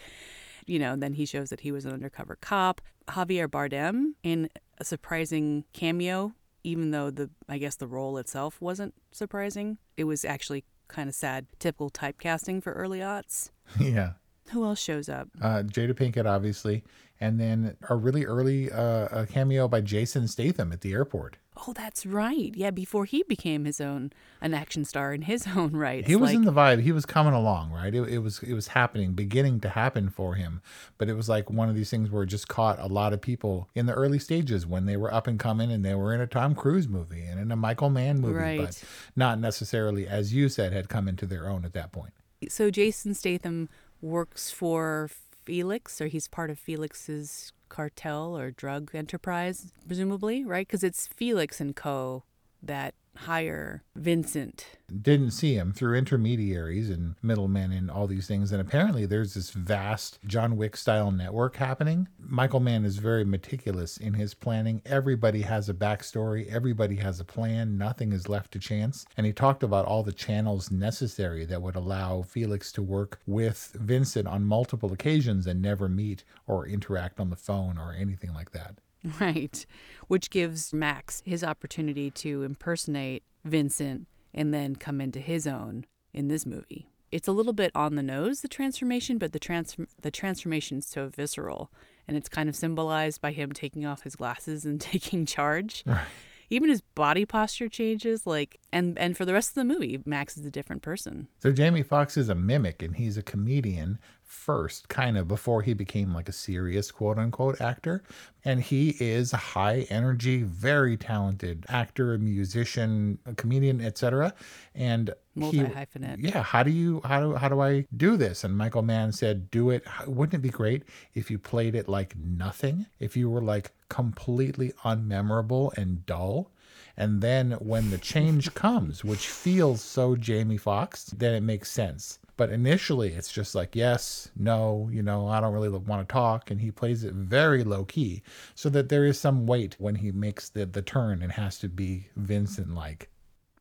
You 0.64 0.78
know, 0.78 0.96
then 0.96 1.12
he 1.12 1.26
shows 1.26 1.50
that 1.50 1.60
he 1.60 1.70
was 1.70 1.84
an 1.84 1.92
undercover 1.92 2.38
cop. 2.40 2.80
Javier 3.08 3.46
Bardem 3.46 4.12
in 4.22 4.48
a 4.78 4.86
surprising 4.86 5.64
cameo, 5.74 6.32
even 6.64 6.92
though 6.92 7.10
the 7.10 7.28
I 7.46 7.58
guess 7.58 7.76
the 7.76 7.86
role 7.86 8.16
itself 8.16 8.58
wasn't 8.58 8.94
surprising. 9.10 9.76
It 9.98 10.04
was 10.04 10.24
actually 10.24 10.64
kind 10.88 11.10
of 11.10 11.14
sad, 11.14 11.44
typical 11.58 11.90
typecasting 11.90 12.62
for 12.62 12.72
early 12.72 13.00
aughts. 13.00 13.50
yeah, 13.78 14.12
Who 14.52 14.64
else 14.64 14.80
shows 14.80 15.10
up? 15.10 15.28
uh, 15.42 15.62
Jada 15.64 15.92
Pinkett, 15.92 16.24
obviously, 16.24 16.84
and 17.22 17.38
then 17.40 17.76
a 17.88 17.94
really 17.96 18.24
early 18.24 18.70
uh, 18.70 19.20
a 19.22 19.26
cameo 19.26 19.68
by 19.68 19.80
Jason 19.80 20.26
Statham 20.28 20.72
at 20.72 20.80
the 20.80 20.92
airport. 20.92 21.36
Oh, 21.66 21.74
that's 21.74 22.06
right. 22.06 22.50
Yeah, 22.56 22.70
before 22.70 23.04
he 23.04 23.22
became 23.24 23.66
his 23.66 23.78
own 23.80 24.10
an 24.40 24.54
action 24.54 24.84
star 24.86 25.12
in 25.12 25.22
his 25.22 25.46
own 25.56 25.72
right. 25.76 26.04
He 26.06 26.16
was 26.16 26.30
like- 26.30 26.36
in 26.36 26.44
the 26.44 26.52
vibe. 26.52 26.80
He 26.82 26.92
was 26.92 27.04
coming 27.06 27.34
along, 27.34 27.70
right? 27.70 27.94
It, 27.94 28.02
it 28.08 28.18
was 28.18 28.42
it 28.42 28.54
was 28.54 28.68
happening, 28.68 29.12
beginning 29.12 29.60
to 29.60 29.68
happen 29.68 30.08
for 30.08 30.34
him. 30.34 30.62
But 30.98 31.08
it 31.08 31.14
was 31.14 31.28
like 31.28 31.50
one 31.50 31.68
of 31.68 31.76
these 31.76 31.90
things 31.90 32.10
where 32.10 32.22
it 32.24 32.28
just 32.28 32.48
caught 32.48 32.78
a 32.80 32.86
lot 32.86 33.12
of 33.12 33.20
people 33.20 33.68
in 33.74 33.86
the 33.86 33.92
early 33.92 34.18
stages 34.18 34.66
when 34.66 34.86
they 34.86 34.96
were 34.96 35.12
up 35.12 35.26
and 35.26 35.38
coming, 35.38 35.70
and 35.70 35.84
they 35.84 35.94
were 35.94 36.12
in 36.14 36.20
a 36.20 36.26
Tom 36.26 36.54
Cruise 36.54 36.88
movie 36.88 37.22
and 37.22 37.38
in 37.38 37.52
a 37.52 37.56
Michael 37.56 37.90
Mann 37.90 38.20
movie, 38.20 38.34
Right. 38.34 38.60
but 38.60 38.82
not 39.14 39.38
necessarily, 39.38 40.08
as 40.08 40.32
you 40.34 40.48
said, 40.48 40.72
had 40.72 40.88
come 40.88 41.06
into 41.06 41.26
their 41.26 41.48
own 41.48 41.64
at 41.64 41.74
that 41.74 41.92
point. 41.92 42.14
so 42.48 42.70
Jason 42.70 43.14
Statham 43.14 43.68
works 44.00 44.50
for 44.50 45.08
Felix, 45.44 46.00
or 46.00 46.06
he's 46.06 46.28
part 46.28 46.50
of 46.50 46.58
Felix's 46.58 47.52
cartel 47.68 48.36
or 48.36 48.50
drug 48.50 48.90
enterprise, 48.94 49.72
presumably, 49.86 50.44
right? 50.44 50.66
Because 50.66 50.84
it's 50.84 51.06
Felix 51.06 51.60
and 51.60 51.74
Co. 51.74 52.24
that 52.62 52.94
hire 53.16 53.82
Vincent. 53.94 54.66
Didn't 55.00 55.30
see 55.30 55.54
him 55.54 55.72
through 55.72 55.96
intermediaries 55.96 56.90
and 56.90 57.14
middlemen 57.22 57.72
and 57.72 57.90
all 57.90 58.06
these 58.06 58.26
things. 58.26 58.52
And 58.52 58.60
apparently, 58.60 59.06
there's 59.06 59.34
this 59.34 59.50
vast 59.50 60.18
John 60.26 60.56
Wick 60.56 60.76
style 60.76 61.10
network 61.10 61.56
happening. 61.56 62.08
Michael 62.18 62.60
Mann 62.60 62.84
is 62.84 62.96
very 62.98 63.24
meticulous 63.24 63.96
in 63.96 64.14
his 64.14 64.34
planning. 64.34 64.82
Everybody 64.84 65.42
has 65.42 65.68
a 65.68 65.74
backstory, 65.74 66.52
everybody 66.52 66.96
has 66.96 67.20
a 67.20 67.24
plan, 67.24 67.78
nothing 67.78 68.12
is 68.12 68.28
left 68.28 68.52
to 68.52 68.58
chance. 68.58 69.06
And 69.16 69.26
he 69.26 69.32
talked 69.32 69.62
about 69.62 69.86
all 69.86 70.02
the 70.02 70.12
channels 70.12 70.70
necessary 70.70 71.44
that 71.46 71.62
would 71.62 71.76
allow 71.76 72.22
Felix 72.22 72.72
to 72.72 72.82
work 72.82 73.20
with 73.26 73.76
Vincent 73.78 74.26
on 74.26 74.44
multiple 74.44 74.92
occasions 74.92 75.46
and 75.46 75.62
never 75.62 75.88
meet 75.88 76.24
or 76.46 76.66
interact 76.66 77.20
on 77.20 77.30
the 77.30 77.36
phone 77.36 77.78
or 77.78 77.92
anything 77.92 78.32
like 78.34 78.52
that. 78.52 78.76
Right. 79.20 79.66
Which 80.08 80.30
gives 80.30 80.72
Max 80.72 81.22
his 81.24 81.42
opportunity 81.42 82.10
to 82.12 82.42
impersonate 82.42 83.22
Vincent 83.44 84.06
and 84.34 84.52
then 84.52 84.76
come 84.76 85.00
into 85.00 85.18
his 85.18 85.46
own 85.46 85.86
in 86.12 86.28
this 86.28 86.46
movie. 86.46 86.88
It's 87.10 87.28
a 87.28 87.32
little 87.32 87.52
bit 87.52 87.72
on 87.74 87.96
the 87.96 88.02
nose 88.02 88.40
the 88.40 88.48
transformation, 88.48 89.18
but 89.18 89.32
the 89.32 89.38
trans 89.38 89.76
the 90.00 90.10
transformation 90.10 90.78
is 90.78 90.86
so 90.86 91.08
visceral 91.08 91.70
and 92.08 92.16
it's 92.16 92.28
kind 92.28 92.48
of 92.48 92.56
symbolized 92.56 93.20
by 93.20 93.32
him 93.32 93.52
taking 93.52 93.84
off 93.84 94.02
his 94.02 94.16
glasses 94.16 94.64
and 94.64 94.80
taking 94.80 95.26
charge. 95.26 95.82
Right. 95.86 96.06
Even 96.48 96.68
his 96.68 96.82
body 96.82 97.24
posture 97.24 97.68
changes 97.68 98.26
like 98.26 98.58
and 98.72 98.98
and 98.98 99.16
for 99.16 99.24
the 99.24 99.32
rest 99.32 99.50
of 99.50 99.54
the 99.54 99.64
movie 99.64 100.00
Max 100.06 100.36
is 100.36 100.46
a 100.46 100.50
different 100.50 100.82
person. 100.82 101.28
So 101.38 101.52
Jamie 101.52 101.82
Foxx 101.82 102.16
is 102.16 102.28
a 102.28 102.34
mimic 102.34 102.82
and 102.82 102.96
he's 102.96 103.16
a 103.16 103.22
comedian 103.22 103.98
first, 104.32 104.88
kind 104.88 105.16
of 105.18 105.28
before 105.28 105.62
he 105.62 105.74
became 105.74 106.14
like 106.14 106.28
a 106.28 106.32
serious 106.32 106.90
quote 106.90 107.18
unquote 107.18 107.60
actor. 107.60 108.02
And 108.44 108.60
he 108.62 108.96
is 108.98 109.32
a 109.32 109.36
high 109.36 109.86
energy, 109.90 110.42
very 110.42 110.96
talented 110.96 111.64
actor, 111.68 112.18
musician, 112.18 113.18
a 113.26 113.34
comedian, 113.34 113.80
etc. 113.80 114.34
And 114.74 115.14
Multi 115.34 115.58
he, 115.58 115.64
hyphenate. 115.64 116.16
yeah, 116.18 116.42
how 116.42 116.62
do 116.62 116.70
you 116.70 117.00
how 117.04 117.20
do 117.20 117.34
how 117.34 117.48
do 117.48 117.60
I 117.60 117.86
do 117.96 118.16
this? 118.16 118.42
And 118.42 118.56
Michael 118.56 118.82
Mann 118.82 119.12
said, 119.12 119.50
"Do 119.50 119.70
it. 119.70 119.84
Wouldn't 120.06 120.34
it 120.34 120.42
be 120.42 120.48
great 120.50 120.84
if 121.14 121.30
you 121.30 121.38
played 121.38 121.74
it 121.74 121.88
like 121.88 122.16
nothing? 122.16 122.86
If 122.98 123.16
you 123.16 123.30
were 123.30 123.42
like 123.42 123.72
completely 123.88 124.72
unmemorable 124.84 125.76
and 125.76 126.04
dull?" 126.06 126.50
And 126.96 127.20
then 127.22 127.52
when 127.52 127.90
the 127.90 127.98
change 127.98 128.54
comes, 128.66 129.04
which 129.04 129.28
feels 129.28 129.82
so 129.82 130.16
Jamie 130.16 130.56
Foxx, 130.58 131.04
then 131.04 131.34
it 131.34 131.42
makes 131.42 131.70
sense. 131.70 132.18
But 132.36 132.50
initially, 132.50 133.12
it's 133.12 133.30
just 133.30 133.54
like, 133.54 133.76
yes, 133.76 134.30
no, 134.36 134.88
you 134.90 135.02
know, 135.02 135.28
I 135.28 135.40
don't 135.40 135.52
really 135.52 135.68
want 135.68 136.08
to 136.08 136.12
talk. 136.12 136.50
And 136.50 136.60
he 136.60 136.70
plays 136.70 137.04
it 137.04 137.12
very 137.12 137.62
low 137.62 137.84
key 137.84 138.22
so 138.54 138.68
that 138.70 138.88
there 138.88 139.04
is 139.04 139.20
some 139.20 139.46
weight 139.46 139.76
when 139.78 139.96
he 139.96 140.12
makes 140.12 140.48
the, 140.48 140.66
the 140.66 140.82
turn 140.82 141.22
and 141.22 141.32
has 141.32 141.58
to 141.58 141.68
be 141.68 142.08
Vincent 142.16 142.74
like. 142.74 143.10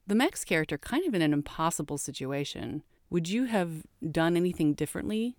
The 0.08 0.16
Max 0.16 0.44
character 0.44 0.78
kind 0.78 1.06
of 1.06 1.14
in 1.14 1.22
an 1.22 1.34
impossible 1.34 1.98
situation. 1.98 2.84
Would 3.10 3.30
you 3.30 3.46
have 3.46 3.84
done 4.10 4.38
anything 4.38 4.74
differently? 4.74 5.36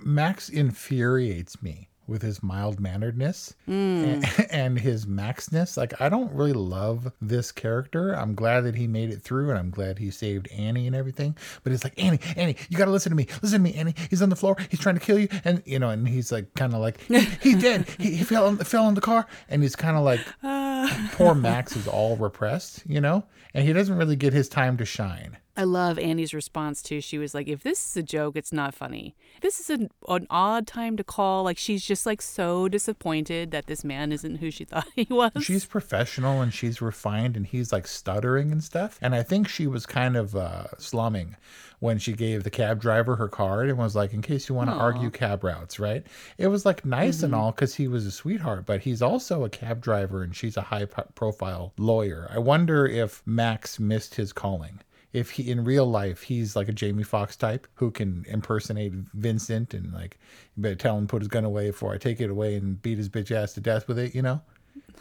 Max 0.00 0.48
infuriates 0.48 1.62
me 1.62 1.88
with 2.06 2.22
his 2.22 2.42
mild 2.42 2.80
manneredness 2.80 3.54
hmm. 3.66 3.72
and, 3.72 4.24
and, 4.50 4.78
his 4.78 5.06
maxness. 5.06 5.76
Like, 5.76 6.00
I 6.00 6.08
don't 6.08 6.32
really 6.32 6.52
love 6.52 7.12
this 7.20 7.52
character. 7.52 8.12
I'm 8.12 8.34
glad 8.34 8.62
that 8.62 8.74
he 8.74 8.86
made 8.86 9.10
it 9.10 9.22
through 9.22 9.50
and 9.50 9.58
I'm 9.58 9.70
glad 9.70 9.98
he 9.98 10.10
saved 10.10 10.48
Annie 10.50 10.86
and 10.86 10.96
everything. 10.96 11.36
But 11.62 11.72
it's 11.72 11.84
like, 11.84 11.94
Annie, 12.02 12.18
Annie, 12.36 12.56
you 12.68 12.76
got 12.76 12.86
to 12.86 12.90
listen 12.90 13.10
to 13.10 13.16
me. 13.16 13.26
Listen 13.42 13.58
to 13.58 13.70
me, 13.70 13.74
Annie. 13.74 13.94
He's 14.10 14.22
on 14.22 14.30
the 14.30 14.36
floor. 14.36 14.56
He's 14.70 14.80
trying 14.80 14.96
to 14.96 15.00
kill 15.00 15.18
you. 15.18 15.28
And, 15.44 15.62
you 15.64 15.78
know, 15.78 15.90
and 15.90 16.08
he's 16.08 16.32
like, 16.32 16.52
kind 16.54 16.74
of 16.74 16.80
like, 16.80 17.00
he, 17.08 17.20
he's 17.40 17.62
dead. 17.62 17.88
He, 17.98 18.16
he 18.16 18.24
fell, 18.24 18.48
in, 18.48 18.56
fell 18.58 18.88
in 18.88 18.94
the 18.94 19.00
car. 19.00 19.26
And 19.48 19.62
he's 19.62 19.76
kind 19.76 19.96
of 19.96 20.02
like, 20.02 20.20
ah. 20.42 21.10
poor 21.12 21.34
Max 21.34 21.76
is 21.76 21.86
all 21.86 22.16
repressed, 22.16 22.82
you 22.86 23.00
know? 23.00 23.24
And 23.54 23.66
he 23.66 23.72
doesn't 23.72 23.96
really 23.96 24.16
get 24.16 24.32
his 24.32 24.48
time 24.48 24.76
to 24.78 24.84
shine. 24.84 25.38
I 25.54 25.64
love 25.64 25.98
Annie's 25.98 26.32
response 26.32 26.82
too. 26.82 27.02
She 27.02 27.18
was 27.18 27.34
like, 27.34 27.46
"If 27.46 27.62
this 27.62 27.86
is 27.86 27.96
a 27.96 28.02
joke, 28.02 28.36
it's 28.36 28.52
not 28.52 28.74
funny. 28.74 29.14
This 29.42 29.60
is 29.60 29.68
an, 29.68 29.90
an 30.08 30.26
odd 30.30 30.66
time 30.66 30.96
to 30.96 31.04
call." 31.04 31.44
Like 31.44 31.58
she's 31.58 31.84
just 31.84 32.06
like 32.06 32.22
so 32.22 32.68
disappointed 32.68 33.50
that 33.50 33.66
this 33.66 33.84
man 33.84 34.12
isn't 34.12 34.36
who 34.36 34.50
she 34.50 34.64
thought 34.72 34.88
he 34.94 35.06
was. 35.10 35.32
She's 35.42 35.66
professional 35.66 36.40
and 36.40 36.54
she's 36.54 36.80
refined, 36.80 37.36
and 37.36 37.46
he's 37.46 37.70
like 37.70 37.86
stuttering 37.86 38.50
and 38.50 38.64
stuff. 38.64 38.98
And 39.02 39.14
I 39.14 39.22
think 39.22 39.46
she 39.46 39.66
was 39.66 39.84
kind 39.84 40.16
of 40.16 40.34
uh, 40.34 40.68
slumming 40.78 41.36
when 41.80 41.98
she 41.98 42.14
gave 42.14 42.44
the 42.44 42.50
cab 42.50 42.80
driver 42.80 43.16
her 43.16 43.28
card 43.28 43.68
and 43.68 43.76
was 43.76 43.94
like, 43.94 44.14
"In 44.14 44.22
case 44.22 44.48
you 44.48 44.54
want 44.54 44.70
to 44.70 44.76
argue 44.76 45.10
cab 45.10 45.44
routes, 45.44 45.78
right?" 45.78 46.06
It 46.38 46.46
was 46.46 46.64
like 46.64 46.86
nice 46.86 47.16
mm-hmm. 47.16 47.26
and 47.26 47.34
all 47.34 47.50
because 47.52 47.74
he 47.74 47.88
was 47.88 48.06
a 48.06 48.10
sweetheart, 48.10 48.64
but 48.64 48.80
he's 48.80 49.02
also 49.02 49.44
a 49.44 49.50
cab 49.50 49.82
driver 49.82 50.22
and 50.22 50.34
she's 50.34 50.56
a 50.56 50.62
high-profile 50.62 51.74
lawyer. 51.76 52.26
I 52.30 52.38
wonder 52.38 52.86
if 52.86 53.22
Max 53.26 53.78
missed 53.78 54.14
his 54.14 54.32
calling 54.32 54.80
if 55.12 55.30
he 55.30 55.50
in 55.50 55.64
real 55.64 55.86
life 55.86 56.22
he's 56.22 56.56
like 56.56 56.68
a 56.68 56.72
Jamie 56.72 57.02
Foxx 57.02 57.36
type 57.36 57.66
who 57.74 57.90
can 57.90 58.24
impersonate 58.28 58.92
Vincent 59.14 59.74
and 59.74 59.92
like 59.92 60.18
you 60.56 60.62
better 60.62 60.74
tell 60.74 60.96
him 60.96 61.06
put 61.06 61.22
his 61.22 61.28
gun 61.28 61.44
away 61.44 61.70
before 61.70 61.92
I 61.92 61.98
take 61.98 62.20
it 62.20 62.30
away 62.30 62.56
and 62.56 62.80
beat 62.80 62.98
his 62.98 63.08
bitch 63.08 63.30
ass 63.30 63.52
to 63.54 63.60
death 63.60 63.88
with 63.88 63.98
it, 63.98 64.14
you 64.14 64.22
know? 64.22 64.40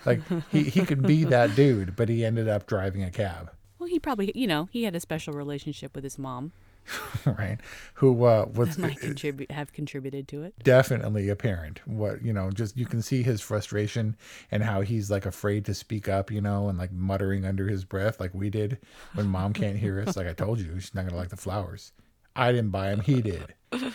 Like 0.05 0.21
he, 0.51 0.63
he 0.63 0.85
could 0.85 1.03
be 1.03 1.23
that 1.25 1.55
dude, 1.55 1.95
but 1.95 2.09
he 2.09 2.25
ended 2.25 2.47
up 2.47 2.67
driving 2.67 3.03
a 3.03 3.11
cab. 3.11 3.51
Well, 3.79 3.87
he 3.87 3.99
probably 3.99 4.31
you 4.35 4.47
know, 4.47 4.69
he 4.71 4.83
had 4.83 4.95
a 4.95 4.99
special 4.99 5.33
relationship 5.33 5.95
with 5.95 6.03
his 6.03 6.17
mom. 6.17 6.51
right? 7.25 7.57
Who 7.95 8.25
uh, 8.25 8.45
was 8.53 8.77
might 8.77 8.99
contribute 8.99 9.51
have 9.51 9.73
contributed 9.73 10.27
to 10.29 10.43
it. 10.43 10.53
Definitely 10.63 11.29
apparent. 11.29 11.81
What 11.85 12.23
you 12.23 12.33
know, 12.33 12.51
just 12.51 12.77
you 12.77 12.85
can 12.85 13.01
see 13.01 13.23
his 13.23 13.41
frustration 13.41 14.15
and 14.49 14.63
how 14.63 14.81
he's 14.81 15.09
like 15.09 15.25
afraid 15.25 15.65
to 15.65 15.73
speak 15.73 16.07
up, 16.07 16.31
you 16.31 16.41
know, 16.41 16.69
and 16.69 16.77
like 16.77 16.91
muttering 16.91 17.45
under 17.45 17.67
his 17.67 17.85
breath, 17.85 18.19
like 18.19 18.33
we 18.33 18.49
did 18.49 18.79
when 19.13 19.27
mom 19.27 19.53
can't 19.53 19.77
hear 19.77 19.99
us. 20.01 20.15
Like 20.15 20.27
I 20.27 20.33
told 20.33 20.59
you, 20.59 20.79
she's 20.79 20.95
not 20.95 21.05
gonna 21.05 21.17
like 21.17 21.29
the 21.29 21.37
flowers. 21.37 21.93
I 22.35 22.51
didn't 22.51 22.71
buy 22.71 22.89
them. 22.89 23.01
He 23.01 23.21
did. 23.21 23.53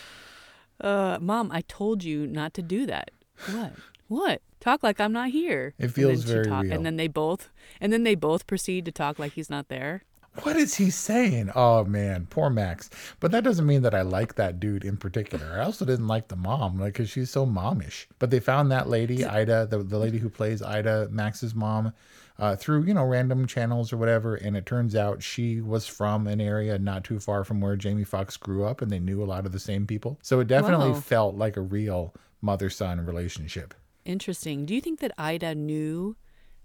Uh, 0.78 1.16
mom, 1.22 1.50
I 1.50 1.62
told 1.62 2.04
you 2.04 2.26
not 2.26 2.52
to 2.52 2.60
do 2.60 2.84
that. 2.84 3.10
What? 3.50 3.72
What? 4.08 4.42
Talk 4.60 4.82
like 4.82 5.00
I'm 5.00 5.10
not 5.10 5.30
here. 5.30 5.72
It 5.78 5.88
feels 5.88 6.22
very 6.24 6.44
talk, 6.44 6.64
real. 6.64 6.72
And 6.74 6.84
then 6.84 6.96
they 6.96 7.08
both, 7.08 7.48
and 7.80 7.92
then 7.92 8.02
they 8.02 8.14
both 8.14 8.46
proceed 8.46 8.84
to 8.84 8.92
talk 8.92 9.18
like 9.18 9.32
he's 9.32 9.48
not 9.48 9.68
there 9.68 10.02
what 10.42 10.56
is 10.56 10.74
he 10.74 10.90
saying? 10.90 11.50
Oh 11.54 11.84
man, 11.84 12.26
poor 12.30 12.50
Max. 12.50 12.90
But 13.20 13.30
that 13.32 13.44
doesn't 13.44 13.66
mean 13.66 13.82
that 13.82 13.94
I 13.94 14.02
like 14.02 14.34
that 14.36 14.60
dude 14.60 14.84
in 14.84 14.96
particular. 14.96 15.58
I 15.58 15.64
also 15.64 15.84
didn't 15.84 16.08
like 16.08 16.28
the 16.28 16.36
mom, 16.36 16.78
like, 16.78 16.94
cause 16.94 17.10
she's 17.10 17.30
so 17.30 17.46
momish. 17.46 18.06
But 18.18 18.30
they 18.30 18.40
found 18.40 18.70
that 18.70 18.88
lady, 18.88 19.24
Ida, 19.24 19.66
the, 19.66 19.78
the 19.78 19.98
lady 19.98 20.18
who 20.18 20.28
plays 20.28 20.62
Ida, 20.62 21.08
Max's 21.10 21.54
mom, 21.54 21.92
uh, 22.38 22.56
through 22.56 22.84
you 22.84 22.94
know 22.94 23.04
random 23.04 23.46
channels 23.46 23.92
or 23.92 23.96
whatever. 23.96 24.34
And 24.34 24.56
it 24.56 24.66
turns 24.66 24.94
out 24.94 25.22
she 25.22 25.60
was 25.60 25.86
from 25.86 26.26
an 26.26 26.40
area 26.40 26.78
not 26.78 27.04
too 27.04 27.20
far 27.20 27.44
from 27.44 27.60
where 27.60 27.76
Jamie 27.76 28.04
Foxx 28.04 28.36
grew 28.36 28.64
up, 28.64 28.82
and 28.82 28.90
they 28.90 29.00
knew 29.00 29.22
a 29.22 29.26
lot 29.26 29.46
of 29.46 29.52
the 29.52 29.60
same 29.60 29.86
people. 29.86 30.18
So 30.22 30.40
it 30.40 30.48
definitely 30.48 30.92
Whoa. 30.92 31.00
felt 31.00 31.34
like 31.36 31.56
a 31.56 31.62
real 31.62 32.14
mother 32.40 32.70
son 32.70 33.04
relationship. 33.04 33.74
Interesting. 34.04 34.66
Do 34.66 34.74
you 34.74 34.80
think 34.80 35.00
that 35.00 35.12
Ida 35.18 35.54
knew 35.54 36.16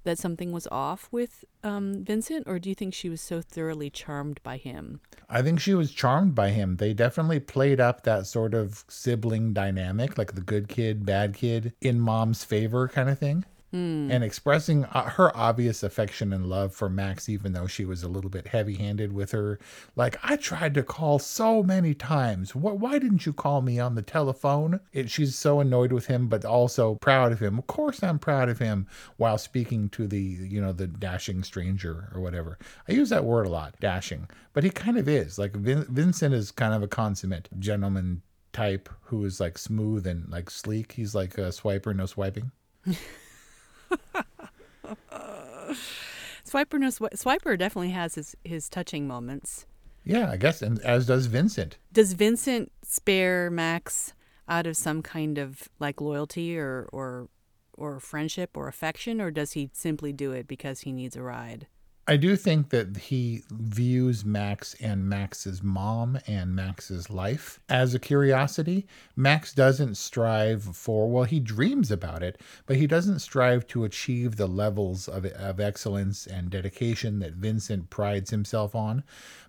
that 0.04 0.18
something 0.18 0.52
was 0.52 0.68
off 0.72 1.08
with 1.12 1.46
um, 1.64 2.04
Vincent, 2.04 2.46
or 2.48 2.60
do 2.60 2.70
you 2.70 2.76
think 2.76 2.94
she 2.94 3.10
was 3.10 3.22
so 3.22 3.42
thoroughly 3.42 3.90
charmed 3.90 4.40
by 4.44 4.58
him? 4.58 5.02
I 5.30 5.42
think 5.42 5.60
she 5.60 5.74
was 5.74 5.92
charmed 5.92 6.36
by 6.36 6.50
him. 6.50 6.78
They 6.78 6.94
definitely 6.94 7.40
played 7.40 7.80
up 7.80 8.04
that 8.04 8.26
sort 8.26 8.54
of 8.54 8.84
sibling 8.88 9.54
dynamic, 9.54 10.18
like 10.18 10.34
the 10.34 10.42
good 10.42 10.68
kid, 10.68 11.06
bad 11.06 11.36
kid, 11.36 11.74
in 11.82 12.00
mom's 12.00 12.44
favor 12.44 12.88
kind 12.88 13.10
of 13.10 13.20
thing. 13.20 13.46
Mm. 13.74 14.12
and 14.12 14.22
expressing 14.22 14.84
uh, 14.84 15.10
her 15.12 15.36
obvious 15.36 15.82
affection 15.82 16.34
and 16.34 16.48
love 16.48 16.76
for 16.76 16.90
Max, 16.90 17.30
even 17.30 17.54
though 17.54 17.68
she 17.68 17.86
was 17.86 18.04
a 18.04 18.10
little 18.10 18.30
bit 18.30 18.48
heavy 18.48 18.76
handed 18.76 19.14
with 19.14 19.32
her. 19.32 19.60
Like, 19.96 20.18
I 20.24 20.36
tried 20.36 20.74
to 20.74 20.84
call 20.84 21.20
so 21.20 21.64
many 21.64 21.94
times. 21.94 22.54
What, 22.54 22.80
why 22.80 23.00
didn't 23.00 23.26
you 23.26 23.32
call 23.32 23.62
me 23.62 23.80
on 23.80 23.96
the 23.96 24.02
telephone? 24.02 24.82
It, 24.92 25.10
she's 25.10 25.38
so 25.38 25.62
annoyed 25.62 25.94
with 25.94 26.08
him, 26.08 26.28
but 26.28 26.44
also 26.44 26.96
proud 26.96 27.32
of 27.32 27.40
him. 27.40 27.58
Of 27.58 27.68
course, 27.68 28.04
I'm 28.04 28.20
proud 28.20 28.50
of 28.50 28.60
him 28.60 28.88
while 29.16 29.38
speaking 29.38 29.88
to 29.90 30.06
the, 30.06 30.20
you 30.20 30.60
know, 30.60 30.74
the 30.74 30.88
dashing 30.88 31.42
stranger 31.44 32.10
or 32.14 32.20
whatever. 32.20 32.58
I 32.90 32.92
use 32.92 33.10
that 33.10 33.24
word 33.24 33.46
a 33.48 33.50
lot, 33.50 33.76
dashing, 33.80 34.28
but 34.52 34.66
he 34.66 34.70
kind 34.70 34.98
of 34.98 35.08
is. 35.08 35.40
Like, 35.40 35.56
Vin- 35.56 35.88
Vincent 35.90 36.34
is 36.34 36.52
kind 36.52 36.74
of 36.74 36.84
a 36.84 36.90
consummate 36.90 37.48
gentleman 37.58 38.22
type 38.52 38.90
who 39.04 39.24
is 39.24 39.40
like 39.40 39.58
smooth 39.58 40.06
and 40.06 40.30
like 40.30 40.50
sleek. 40.50 40.92
He's 40.92 41.16
like 41.16 41.38
a 41.38 41.52
swiper, 41.54 41.96
no 41.96 42.06
swiping. 42.06 42.52
Swiper 46.46 46.80
no 46.80 46.88
swi- 46.88 47.14
Swiper 47.14 47.58
definitely 47.58 47.92
has 47.92 48.16
his 48.16 48.36
his 48.44 48.70
touching 48.70 49.08
moments. 49.08 49.66
Yeah, 50.04 50.32
I 50.32 50.38
guess, 50.38 50.62
and 50.62 50.80
as 50.80 51.06
does 51.06 51.28
Vincent. 51.28 51.78
Does 51.94 52.14
Vincent 52.14 52.72
spare 52.84 53.52
Max 53.52 54.14
out 54.48 54.66
of 54.66 54.76
some 54.76 55.02
kind 55.02 55.38
of 55.38 55.70
like 55.80 56.02
loyalty 56.02 56.58
or 56.58 56.90
or 56.92 57.30
or 57.74 58.00
friendship 58.00 58.52
or 58.56 58.68
affection, 58.68 59.22
or 59.22 59.32
does 59.32 59.54
he 59.54 59.70
simply 59.74 60.12
do 60.12 60.32
it 60.32 60.48
because 60.48 60.82
he 60.82 60.92
needs 60.92 61.16
a 61.16 61.22
ride? 61.22 61.68
I 62.08 62.18
do 62.18 62.36
think 62.36 62.70
that 62.70 62.98
he 62.98 63.44
views 63.52 64.26
Max 64.26 64.74
and 64.82 65.08
Max's 65.08 65.62
mom 65.62 66.20
and 66.28 66.56
Max's 66.56 67.12
life 67.12 67.60
as 67.70 67.94
a 67.94 68.00
curiosity. 68.00 68.88
Max 69.16 69.54
doesn't 69.54 69.96
strive 69.96 70.64
for, 70.64 71.10
well, 71.10 71.26
he 71.26 71.40
dreams 71.40 71.92
about 71.92 72.24
it, 72.24 72.42
but 72.66 72.78
he 72.78 72.88
doesn't 72.88 73.20
strive 73.20 73.68
to 73.68 73.84
achieve 73.84 74.36
the 74.36 74.48
levels 74.48 75.08
of, 75.08 75.26
of 75.26 75.60
excellence 75.60 76.26
and 76.26 76.50
dedication 76.50 77.20
that 77.20 77.34
Vincent 77.34 77.92
prides 77.92 78.32
himself 78.32 78.74
on. 78.74 79.04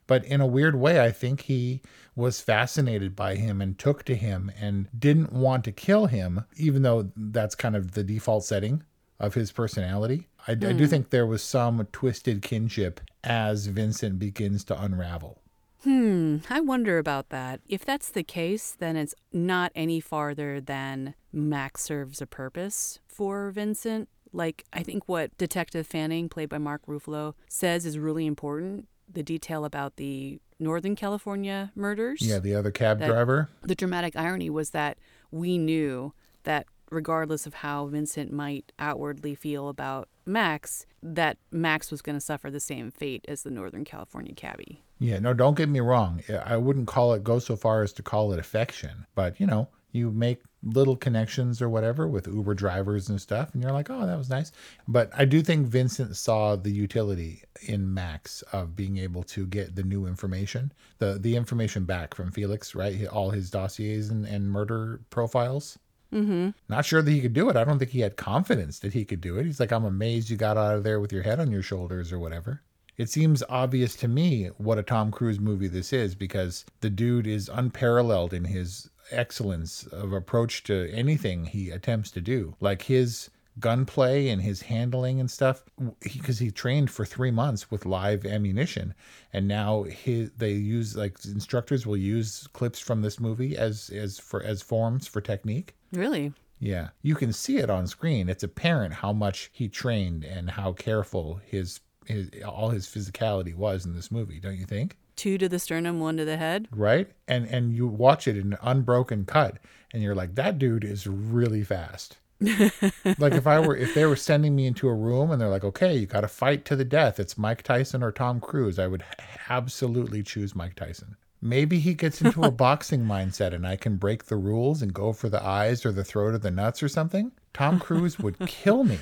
But 0.07 0.25
in 0.27 0.43
a 0.43 0.47
weird 0.47 0.77
way, 0.77 1.01
I 1.01 1.11
think 1.11 1.43
he 1.43 1.81
was 2.15 2.43
fascinated 2.43 3.17
by 3.17 3.37
him 3.37 3.63
and 3.63 3.79
took 3.79 4.05
to 4.05 4.15
him 4.15 4.53
and 4.61 4.89
didn't 4.97 5.33
want 5.33 5.65
to 5.65 5.73
kill 5.73 6.07
him, 6.07 6.45
even 6.57 6.83
though 6.83 7.13
that's 7.17 7.55
kind 7.55 7.75
of 7.77 7.93
the 7.93 8.05
default 8.05 8.45
setting 8.45 8.83
of 9.19 9.35
his 9.35 9.53
personality. 9.53 10.29
I, 10.47 10.55
mm. 10.55 10.69
I 10.69 10.73
do 10.73 10.85
hmm. 10.85 10.91
think 10.91 11.11
there 11.11 11.27
was 11.27 11.43
some 11.43 11.87
twisted 11.93 12.43
kinship 12.43 13.01
as 13.25 13.67
Vincent 13.67 14.19
begins 14.19 14.65
to 14.65 14.81
unravel. 14.81 15.39
Hmm, 15.85 16.39
I 16.49 16.61
wonder 16.61 16.99
about 16.99 17.31
that. 17.31 17.61
If 17.69 17.85
that's 17.85 18.11
the 18.11 18.23
case, 18.23 18.77
then 18.79 18.97
it's 18.97 19.15
not 19.33 19.73
any 19.75 19.99
farther 19.99 20.61
than 20.61 21.15
Max 21.33 21.83
serves 21.83 22.21
a 22.21 22.27
purpose 22.27 23.01
for 23.07 23.51
Vincent. 23.51 24.09
Like, 24.33 24.65
I 24.73 24.83
think 24.85 25.09
what 25.09 25.37
Detective 25.39 25.87
Fanning, 25.87 26.29
played 26.29 26.49
by 26.49 26.59
Mark 26.59 26.87
Ruffalo, 26.87 27.35
says 27.49 27.85
is 27.85 27.99
really 27.99 28.27
important 28.27 28.87
the 29.13 29.23
detail 29.23 29.65
about 29.65 29.97
the 29.97 30.41
Northern 30.59 30.97
California 30.97 31.73
murders. 31.75 32.23
Yeah, 32.23 32.39
the 32.39 32.55
other 32.55 32.71
cab 32.71 32.99
driver. 32.99 33.49
The 33.63 33.75
dramatic 33.75 34.17
irony 34.17 34.49
was 34.49 34.71
that 34.71 34.99
we 35.31 35.59
knew 35.59 36.15
that 36.45 36.67
regardless 36.91 37.47
of 37.47 37.55
how 37.55 37.87
Vincent 37.87 38.33
might 38.33 38.73
outwardly 38.79 39.35
feel 39.35 39.69
about 39.69 40.09
Max, 40.25 40.87
that 41.03 41.39
Max 41.51 41.91
was 41.91 42.03
going 42.03 42.17
to 42.17 42.21
suffer 42.21 42.51
the 42.51 42.61
same 42.61 42.91
fate 42.91 43.25
as 43.29 43.43
the 43.43 43.51
Northern 43.51 43.85
California 43.85 44.35
cabbie. 44.35 44.83
Yeah, 44.99 45.19
no, 45.19 45.35
don't 45.35 45.57
get 45.57 45.69
me 45.69 45.81
wrong. 45.81 46.23
I 46.45 46.57
wouldn't 46.57 46.87
call 46.87 47.13
it 47.15 47.25
go 47.25 47.39
so 47.39 47.57
far 47.57 47.83
as 47.83 47.93
to 47.95 48.03
call 48.03 48.33
it 48.33 48.39
affection, 48.39 49.07
but 49.15 49.41
you 49.41 49.47
know, 49.47 49.69
you 49.91 50.11
make 50.11 50.41
little 50.63 50.97
connections 50.97 51.61
or 51.61 51.69
whatever 51.69 52.07
with 52.07 52.27
Uber 52.27 52.55
drivers 52.55 53.09
and 53.09 53.21
stuff, 53.21 53.53
and 53.53 53.63
you're 53.63 53.73
like, 53.73 53.91
oh, 53.91 54.07
that 54.07 54.17
was 54.17 54.31
nice. 54.31 54.53
But 54.89 55.11
I 55.17 55.25
do 55.25 55.43
think 55.43 55.67
Vincent 55.67 56.17
saw 56.17 56.57
the 56.57 56.71
utility 56.71 57.43
in 57.63 57.93
Max 57.93 58.43
of 58.53 58.75
being 58.75 58.97
able 58.97 59.23
to 59.25 59.47
get 59.47 59.75
the 59.75 59.83
new 59.83 60.07
information, 60.07 60.73
the 60.99 61.19
the 61.19 61.37
information 61.37 61.85
back 61.85 62.15
from 62.15 62.31
Felix, 62.31 62.75
right? 62.75 63.07
All 63.09 63.31
his 63.31 63.51
dossiers 63.51 64.09
and, 64.09 64.25
and 64.25 64.51
murder 64.51 65.01
profiles. 65.11 65.79
Mm-hmm. 66.13 66.51
Not 66.69 66.85
sure 66.85 67.03
that 67.03 67.11
he 67.11 67.21
could 67.21 67.33
do 67.33 67.49
it. 67.49 67.57
I 67.57 67.65
don't 67.65 67.79
think 67.79 67.93
he 67.93 68.01
had 68.01 68.17
confidence 68.17 68.79
that 68.81 68.93
he 68.93 69.05
could 69.05 69.21
do 69.21 69.39
it. 69.39 69.47
He's 69.47 69.61
like, 69.61 69.73
I'm 69.73 69.85
amazed 69.85 70.31
you 70.31 70.37
got 70.37 70.57
out 70.57 70.75
of 70.75 70.85
there 70.85 71.01
with 71.01 71.13
your 71.13 71.23
head 71.23 71.41
on 71.41 71.51
your 71.51 71.63
shoulders 71.63 72.13
or 72.13 72.19
whatever. 72.19 72.63
It 72.99 73.09
seems 73.09 73.43
obvious 73.49 73.97
to 73.97 74.09
me 74.09 74.49
what 74.59 74.79
a 74.79 74.83
Tom 74.83 75.11
Cruise 75.11 75.41
movie 75.41 75.69
this 75.69 75.93
is 75.93 76.15
because 76.15 76.67
the 76.81 76.91
dude 76.91 77.27
is 77.27 77.49
unparalleled 77.49 78.35
in 78.35 78.45
his 78.45 78.91
excellence 79.11 79.87
of 79.87 80.13
approach 80.13 80.63
to 80.65 80.91
anything 80.93 81.47
he 81.47 81.71
attempts 81.71 82.11
to 82.13 82.21
do. 82.21 82.55
Like 82.61 82.83
his 82.83 83.31
gunplay 83.59 84.29
and 84.29 84.43
his 84.43 84.63
handling 84.63 85.21
and 85.21 85.31
stuff 85.31 85.65
because 86.01 86.39
he, 86.39 86.47
he, 86.47 86.51
trained 86.51 86.91
for 86.91 87.05
three 87.05 87.31
months 87.31 87.71
with 87.71 87.85
live 87.85 88.25
ammunition 88.25 88.95
and 89.33 89.47
now 89.47 89.83
his, 89.83 90.31
they 90.33 90.53
use 90.53 90.97
like 90.97 91.23
instructors 91.27 91.87
will 91.87 91.97
use 91.97 92.47
clips 92.55 92.79
from 92.79 93.03
this 93.03 93.21
movie 93.21 93.55
as 93.57 93.91
as 93.91 94.19
for 94.19 94.43
as 94.43 94.63
forms 94.63 95.07
for 95.07 95.21
technique 95.21 95.75
really 95.93 96.33
yeah 96.59 96.89
you 97.03 97.15
can 97.15 97.33
see 97.33 97.59
it 97.59 97.71
on 97.71 97.87
screen 97.87 98.29
it's 98.29 98.43
apparent 98.43 98.95
how 98.95 99.13
much 99.13 99.51
he 99.53 99.69
trained 99.69 100.25
and 100.25 100.51
how 100.51 100.73
careful 100.73 101.41
his, 101.45 101.81
his 102.07 102.31
all 102.47 102.71
his 102.71 102.87
physicality 102.87 103.55
was 103.55 103.85
in 103.85 103.95
this 103.95 104.11
movie 104.11 104.41
don't 104.41 104.59
you 104.59 104.67
think 104.67 104.97
two 105.17 105.39
to 105.39 105.49
the 105.49 105.59
sternum, 105.59 106.01
one 106.01 106.17
to 106.17 106.25
the 106.25 106.37
head. 106.37 106.69
Right? 106.73 107.11
And 107.29 107.47
and 107.47 107.75
you 107.75 107.87
watch 107.87 108.27
it 108.27 108.37
in 108.37 108.55
an 108.55 108.59
unbroken 108.63 109.25
cut 109.25 109.59
and 109.93 110.03
you're 110.03 110.15
like, 110.15 110.35
that 110.35 110.59
dude 110.59 110.85
is 110.85 111.07
really 111.07 111.63
fast. 111.63 112.19
like 112.41 113.35
if 113.35 113.47
I 113.47 113.61
were 113.61 113.77
if 113.77 113.95
they 113.95 114.05
were 114.05 114.17
sending 114.17 114.57
me 114.57 114.67
into 114.67 114.89
a 114.89 114.95
room 114.95 115.31
and 115.31 115.41
they're 115.41 115.49
like, 115.49 115.65
okay, 115.65 115.97
you 115.97 116.07
got 116.07 116.23
to 116.23 116.29
fight 116.29 116.65
to 116.67 116.77
the 116.77 116.85
death. 116.85 117.21
It's 117.21 117.39
Mike 117.39 117.63
Tyson 117.63 118.03
or 118.03 118.11
Tom 118.11 118.41
Cruise. 118.41 118.79
I 118.79 118.89
would 118.89 119.05
absolutely 119.49 120.23
choose 120.23 120.57
Mike 120.57 120.75
Tyson. 120.75 121.17
Maybe 121.45 121.81
he 121.81 121.95
gets 121.95 122.23
into 122.23 122.43
a 122.45 122.51
boxing 122.67 123.05
mindset 123.05 123.53
and 123.53 123.67
I 123.67 123.75
can 123.75 123.97
break 123.97 124.27
the 124.27 124.37
rules 124.37 124.81
and 124.81 124.95
go 124.95 125.13
for 125.13 125.29
the 125.29 125.45
eyes 125.45 125.85
or 125.85 125.91
the 125.91 126.05
throat 126.05 126.35
or 126.35 126.39
the 126.39 126.53
nuts 126.53 126.83
or 126.83 126.89
something. 126.89 127.33
Tom 127.53 127.81
Cruise 127.81 128.19
would 128.21 128.39
kill 128.47 128.85
me. 128.85 128.99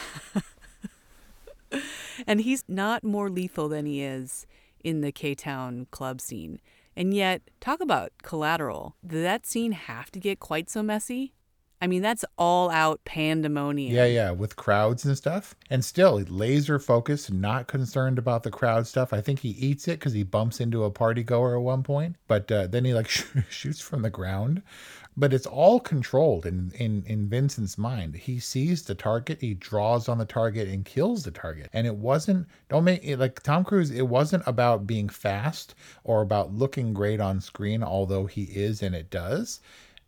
and 2.26 2.42
he's 2.42 2.64
not 2.68 3.02
more 3.02 3.30
lethal 3.30 3.68
than 3.68 3.86
he 3.86 4.02
is 4.02 4.46
in 4.84 5.00
the 5.00 5.10
K 5.10 5.34
Town 5.34 5.86
club 5.90 6.20
scene. 6.20 6.60
And 6.96 7.12
yet, 7.12 7.42
talk 7.60 7.80
about 7.80 8.12
collateral. 8.22 8.94
Did 9.04 9.24
that 9.24 9.46
scene 9.46 9.72
have 9.72 10.12
to 10.12 10.20
get 10.20 10.38
quite 10.38 10.70
so 10.70 10.82
messy? 10.82 11.32
I 11.80 11.86
mean, 11.86 12.02
that's 12.02 12.24
all 12.38 12.70
out 12.70 13.04
pandemonium. 13.04 13.94
Yeah, 13.94 14.06
yeah, 14.06 14.30
with 14.30 14.56
crowds 14.56 15.04
and 15.04 15.16
stuff. 15.16 15.54
And 15.68 15.84
still, 15.84 16.20
laser 16.28 16.78
focused, 16.78 17.32
not 17.32 17.66
concerned 17.66 18.18
about 18.18 18.42
the 18.42 18.50
crowd 18.50 18.86
stuff. 18.86 19.12
I 19.12 19.20
think 19.20 19.40
he 19.40 19.50
eats 19.50 19.86
it 19.88 19.98
because 19.98 20.12
he 20.12 20.22
bumps 20.22 20.60
into 20.60 20.84
a 20.84 20.90
party 20.90 21.22
goer 21.22 21.56
at 21.56 21.62
one 21.62 21.82
point, 21.82 22.16
but 22.26 22.50
uh, 22.50 22.66
then 22.66 22.84
he 22.84 22.94
like 22.94 23.08
shoots 23.48 23.80
from 23.80 24.02
the 24.02 24.10
ground 24.10 24.62
but 25.16 25.32
it's 25.32 25.46
all 25.46 25.78
controlled 25.78 26.44
in, 26.44 26.72
in 26.74 27.04
in 27.06 27.28
Vincent's 27.28 27.78
mind. 27.78 28.16
He 28.16 28.40
sees 28.40 28.82
the 28.82 28.94
target, 28.94 29.40
he 29.40 29.54
draws 29.54 30.08
on 30.08 30.18
the 30.18 30.24
target 30.24 30.68
and 30.68 30.84
kills 30.84 31.22
the 31.22 31.30
target. 31.30 31.70
And 31.72 31.86
it 31.86 31.94
wasn't 31.94 32.48
don't 32.68 32.84
make 32.84 33.04
it 33.04 33.18
like 33.18 33.42
Tom 33.42 33.64
Cruise, 33.64 33.90
it 33.90 34.08
wasn't 34.08 34.42
about 34.46 34.86
being 34.86 35.08
fast 35.08 35.74
or 36.02 36.22
about 36.22 36.52
looking 36.52 36.92
great 36.94 37.20
on 37.20 37.40
screen, 37.40 37.82
although 37.82 38.26
he 38.26 38.44
is 38.44 38.82
and 38.82 38.94
it 38.94 39.10
does. 39.10 39.60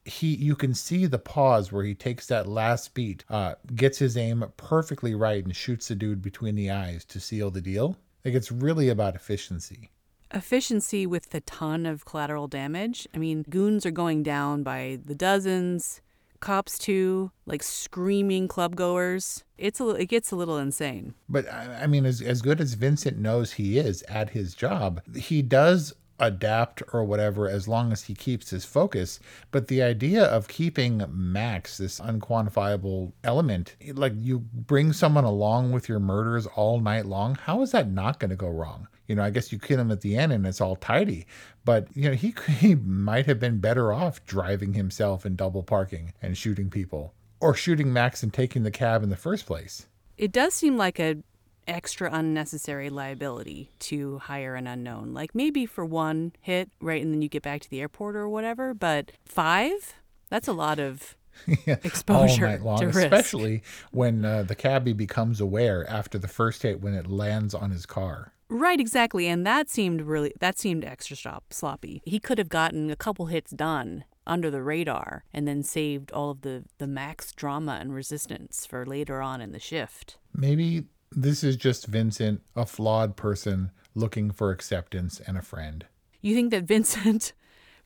He 0.06 0.36
you 0.36 0.56
can 0.56 0.72
see 0.72 1.06
the 1.06 1.18
pause 1.18 1.72
where 1.72 1.84
he 1.84 1.94
takes 1.94 2.26
that 2.28 2.46
last 2.46 2.94
beat, 2.94 3.24
uh, 3.28 3.56
gets 3.74 3.98
his 3.98 4.16
aim 4.16 4.44
perfectly 4.56 5.14
right 5.14 5.44
and 5.44 5.54
shoots 5.54 5.88
the 5.88 5.94
dude 5.94 6.22
between 6.22 6.54
the 6.54 6.70
eyes 6.70 7.04
to 7.06 7.20
seal 7.20 7.50
the 7.50 7.60
deal. 7.60 7.96
Like 8.24 8.34
it's 8.34 8.50
really 8.50 8.88
about 8.88 9.14
efficiency 9.14 9.90
efficiency 10.32 11.06
with 11.06 11.32
a 11.34 11.40
ton 11.40 11.86
of 11.86 12.04
collateral 12.04 12.48
damage. 12.48 13.06
I 13.14 13.18
mean, 13.18 13.44
goons 13.48 13.86
are 13.86 13.90
going 13.90 14.22
down 14.22 14.62
by 14.62 14.98
the 15.04 15.14
dozens, 15.14 16.00
cops 16.40 16.78
too, 16.78 17.30
like 17.46 17.62
screaming 17.62 18.48
club 18.48 18.76
goers. 18.76 19.44
It's 19.58 19.80
a 19.80 19.88
it 19.90 20.06
gets 20.06 20.30
a 20.30 20.36
little 20.36 20.58
insane. 20.58 21.14
But 21.28 21.50
I 21.52 21.86
mean, 21.86 22.04
as 22.04 22.20
as 22.20 22.42
good 22.42 22.60
as 22.60 22.74
Vincent 22.74 23.18
knows 23.18 23.52
he 23.52 23.78
is 23.78 24.02
at 24.02 24.30
his 24.30 24.54
job, 24.54 25.00
he 25.16 25.42
does 25.42 25.94
adapt 26.18 26.82
or 26.92 27.04
whatever 27.04 27.48
as 27.48 27.68
long 27.68 27.92
as 27.92 28.04
he 28.04 28.14
keeps 28.14 28.50
his 28.50 28.64
focus. 28.64 29.20
But 29.50 29.68
the 29.68 29.82
idea 29.82 30.24
of 30.24 30.48
keeping 30.48 31.04
Max, 31.08 31.78
this 31.78 32.00
unquantifiable 32.00 33.12
element, 33.24 33.76
like 33.94 34.14
you 34.16 34.40
bring 34.40 34.92
someone 34.92 35.24
along 35.24 35.72
with 35.72 35.88
your 35.88 36.00
murders 36.00 36.46
all 36.46 36.80
night 36.80 37.06
long, 37.06 37.34
how 37.34 37.62
is 37.62 37.72
that 37.72 37.90
not 37.90 38.18
going 38.18 38.30
to 38.30 38.36
go 38.36 38.48
wrong? 38.48 38.88
you 39.06 39.14
know, 39.14 39.22
I 39.22 39.30
guess 39.30 39.52
you 39.52 39.58
kill 39.58 39.80
him 39.80 39.90
at 39.90 40.00
the 40.00 40.16
end 40.16 40.32
and 40.32 40.46
it's 40.46 40.60
all 40.60 40.76
tidy. 40.76 41.26
But 41.64 41.88
you 41.94 42.08
know, 42.08 42.14
he 42.14 42.34
he 42.48 42.74
might 42.74 43.26
have 43.26 43.40
been 43.40 43.58
better 43.58 43.92
off 43.92 44.24
driving 44.24 44.74
himself 44.74 45.24
and 45.24 45.36
double 45.36 45.62
parking 45.62 46.12
and 46.20 46.36
shooting 46.36 46.70
people, 46.70 47.14
or 47.40 47.54
shooting 47.54 47.92
Max 47.92 48.22
and 48.22 48.32
taking 48.32 48.62
the 48.62 48.70
cab 48.70 49.02
in 49.02 49.10
the 49.10 49.16
first 49.16 49.46
place. 49.46 49.86
It 50.16 50.32
does 50.32 50.54
seem 50.54 50.76
like 50.76 50.98
a 50.98 51.18
extra 51.66 52.10
unnecessary 52.12 52.90
liability 52.90 53.70
to 53.80 54.18
hire 54.18 54.54
an 54.54 54.66
unknown. 54.66 55.12
Like 55.12 55.34
maybe 55.34 55.66
for 55.66 55.84
one 55.84 56.32
hit, 56.40 56.70
right, 56.80 57.02
and 57.02 57.12
then 57.12 57.22
you 57.22 57.28
get 57.28 57.42
back 57.42 57.60
to 57.62 57.70
the 57.70 57.80
airport 57.80 58.16
or 58.16 58.28
whatever. 58.28 58.74
But 58.74 59.12
five? 59.24 59.94
That's 60.28 60.48
a 60.48 60.52
lot 60.52 60.78
of 60.78 61.16
yeah, 61.66 61.76
exposure 61.84 62.46
all 62.46 62.52
night 62.52 62.62
long, 62.62 62.84
especially 62.84 63.62
when 63.90 64.24
uh, 64.24 64.42
the 64.42 64.54
cabbie 64.54 64.92
becomes 64.92 65.40
aware 65.40 65.88
after 65.88 66.18
the 66.18 66.28
first 66.28 66.62
hit 66.62 66.80
when 66.80 66.94
it 66.94 67.06
lands 67.06 67.54
on 67.54 67.70
his 67.70 67.86
car. 67.86 68.32
Right, 68.48 68.78
exactly. 68.78 69.26
And 69.26 69.44
that 69.46 69.68
seemed 69.68 70.02
really 70.02 70.32
that 70.40 70.58
seemed 70.58 70.84
extra 70.84 71.16
stop, 71.16 71.44
sloppy. 71.50 72.00
He 72.04 72.20
could 72.20 72.38
have 72.38 72.48
gotten 72.48 72.90
a 72.90 72.96
couple 72.96 73.26
hits 73.26 73.50
done 73.50 74.04
under 74.26 74.50
the 74.50 74.62
radar 74.62 75.24
and 75.32 75.46
then 75.46 75.62
saved 75.62 76.12
all 76.12 76.30
of 76.30 76.42
the 76.42 76.64
the 76.78 76.86
max 76.86 77.32
drama 77.32 77.78
and 77.80 77.92
resistance 77.92 78.64
for 78.64 78.86
later 78.86 79.20
on 79.20 79.40
in 79.40 79.52
the 79.52 79.58
shift. 79.58 80.18
Maybe 80.32 80.84
this 81.16 81.42
is 81.42 81.56
just 81.56 81.86
Vincent, 81.86 82.42
a 82.54 82.66
flawed 82.66 83.16
person 83.16 83.70
looking 83.94 84.30
for 84.30 84.50
acceptance 84.50 85.18
and 85.26 85.38
a 85.38 85.42
friend. 85.42 85.86
You 86.20 86.34
think 86.34 86.50
that 86.50 86.64
Vincent 86.64 87.32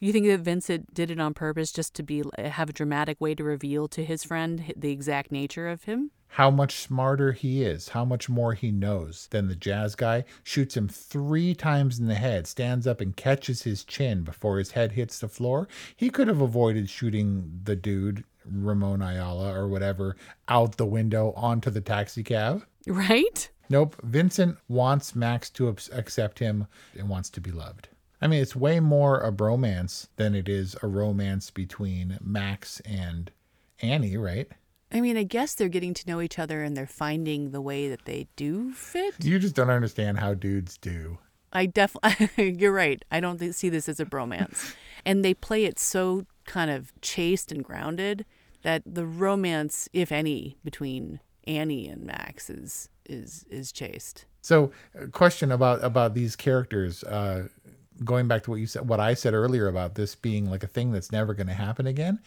you 0.07 0.13
think 0.13 0.27
that 0.27 0.41
Vincent 0.41 0.93
did 0.95 1.11
it 1.11 1.21
on 1.21 1.35
purpose 1.35 1.73
just 1.73 1.95
to 1.95 2.03
be 2.03 2.23
eh, 2.39 2.49
have 2.49 2.71
a 2.71 2.73
dramatic 2.75 3.21
way 3.21 3.35
to 3.35 3.45
reveal 3.45 3.89
to 3.89 4.05
his 4.05 4.25
friend 4.25 4.73
the 4.77 4.91
exact 4.91 5.31
nature 5.31 5.69
of 5.69 5.85
him? 5.85 6.11
how 6.35 6.51
much 6.51 6.77
smarter 6.77 7.33
he 7.33 7.65
is, 7.65 7.89
how 7.89 8.05
much 8.05 8.29
more 8.29 8.55
he 8.55 8.71
knows 8.71 9.27
than 9.31 9.49
the 9.49 9.57
jazz 9.57 9.97
guy, 9.97 10.25
shoots 10.45 10.77
him 10.77 10.89
three 10.89 11.55
times 11.55 11.99
in 11.99 12.07
the 12.07 12.15
head, 12.15 12.47
stands 12.47 12.87
up 12.87 13.01
and 13.01 13.17
catches 13.17 13.63
his 13.63 13.83
chin 13.83 14.23
before 14.23 14.59
his 14.59 14.71
head 14.71 14.93
hits 14.93 15.19
the 15.19 15.29
floor. 15.29 15.67
He 15.97 16.09
could 16.09 16.29
have 16.29 16.41
avoided 16.41 16.89
shooting 16.89 17.61
the 17.65 17.75
dude, 17.75 18.25
Ramon 18.45 19.03
Ayala 19.03 19.53
or 19.53 19.69
whatever, 19.69 20.17
out 20.49 20.77
the 20.77 20.87
window 20.87 21.33
onto 21.37 21.69
the 21.69 21.81
taxi 21.81 22.23
cab. 22.23 22.65
Right? 22.87 23.51
Nope. 23.69 23.97
Vincent 24.03 24.57
wants 24.69 25.17
Max 25.17 25.51
to 25.51 25.69
accept 25.69 26.39
him 26.39 26.69
and 26.97 27.09
wants 27.09 27.31
to 27.31 27.41
be 27.41 27.51
loved. 27.51 27.89
I 28.21 28.27
mean, 28.27 28.43
it's 28.43 28.55
way 28.55 28.81
more 28.81 29.19
a 29.21 29.33
bromance 29.33 30.09
than 30.17 30.35
it 30.35 30.49
is 30.49 30.77
a 30.83 30.87
romance 30.87 31.51
between 31.51 32.19
Max 32.21 32.81
and 32.81 33.31
Annie, 33.81 34.17
right? 34.17 34.49
I 34.93 35.01
mean, 35.01 35.17
I 35.17 35.23
guess 35.23 35.55
they're 35.55 35.69
getting 35.69 35.95
to 35.95 36.09
know 36.09 36.21
each 36.21 36.39
other 36.39 36.63
and 36.63 36.77
they're 36.77 36.87
finding 36.87 37.51
the 37.51 37.61
way 37.61 37.89
that 37.89 38.05
they 38.05 38.27
do 38.37 38.73
fit. 38.73 39.15
You 39.25 39.39
just 39.39 39.55
don't 39.55 39.71
understand 39.71 40.19
how 40.19 40.35
dudes 40.35 40.77
do. 40.77 41.19
I 41.53 41.67
definitely, 41.67 42.51
you're 42.59 42.73
right. 42.73 43.03
I 43.11 43.21
don't 43.21 43.55
see 43.55 43.69
this 43.69 43.89
as 43.89 44.01
a 44.01 44.05
bromance. 44.05 44.75
and 45.07 45.25
they 45.25 45.35
play 45.35 45.65
it 45.65 45.79
so 45.79 46.27
kind 46.45 46.71
of 46.71 46.93
chaste 47.01 47.53
and 47.53 47.65
grounded 47.65 48.27
that 48.63 48.83
the 48.85 49.07
romance, 49.07 49.89
if 49.93 50.13
any, 50.13 50.59
between 50.65 51.21
Annie 51.47 51.89
and 51.89 52.05
Max 52.05 52.51
is 52.51 52.89
is 53.07 53.45
is 53.51 53.73
chaste. 53.73 54.27
So, 54.43 54.71
question 55.13 55.51
about 55.51 55.83
about 55.83 56.15
these 56.15 56.37
characters. 56.37 57.03
Uh, 57.05 57.49
going 58.05 58.29
back 58.29 58.43
to 58.45 58.51
what 58.51 58.61
you 58.61 58.67
said, 58.67 58.89
what 58.89 59.01
I 59.01 59.15
said 59.15 59.35
earlier 59.35 59.69
about 59.69 59.95
this 59.95 60.15
being 60.15 60.51
like 60.51 60.63
a 60.63 60.67
thing 60.67 60.93
that's 60.93 61.13
never 61.13 61.35
going 61.35 61.47
to 61.47 61.53
happen 61.53 61.87
again. 61.87 62.21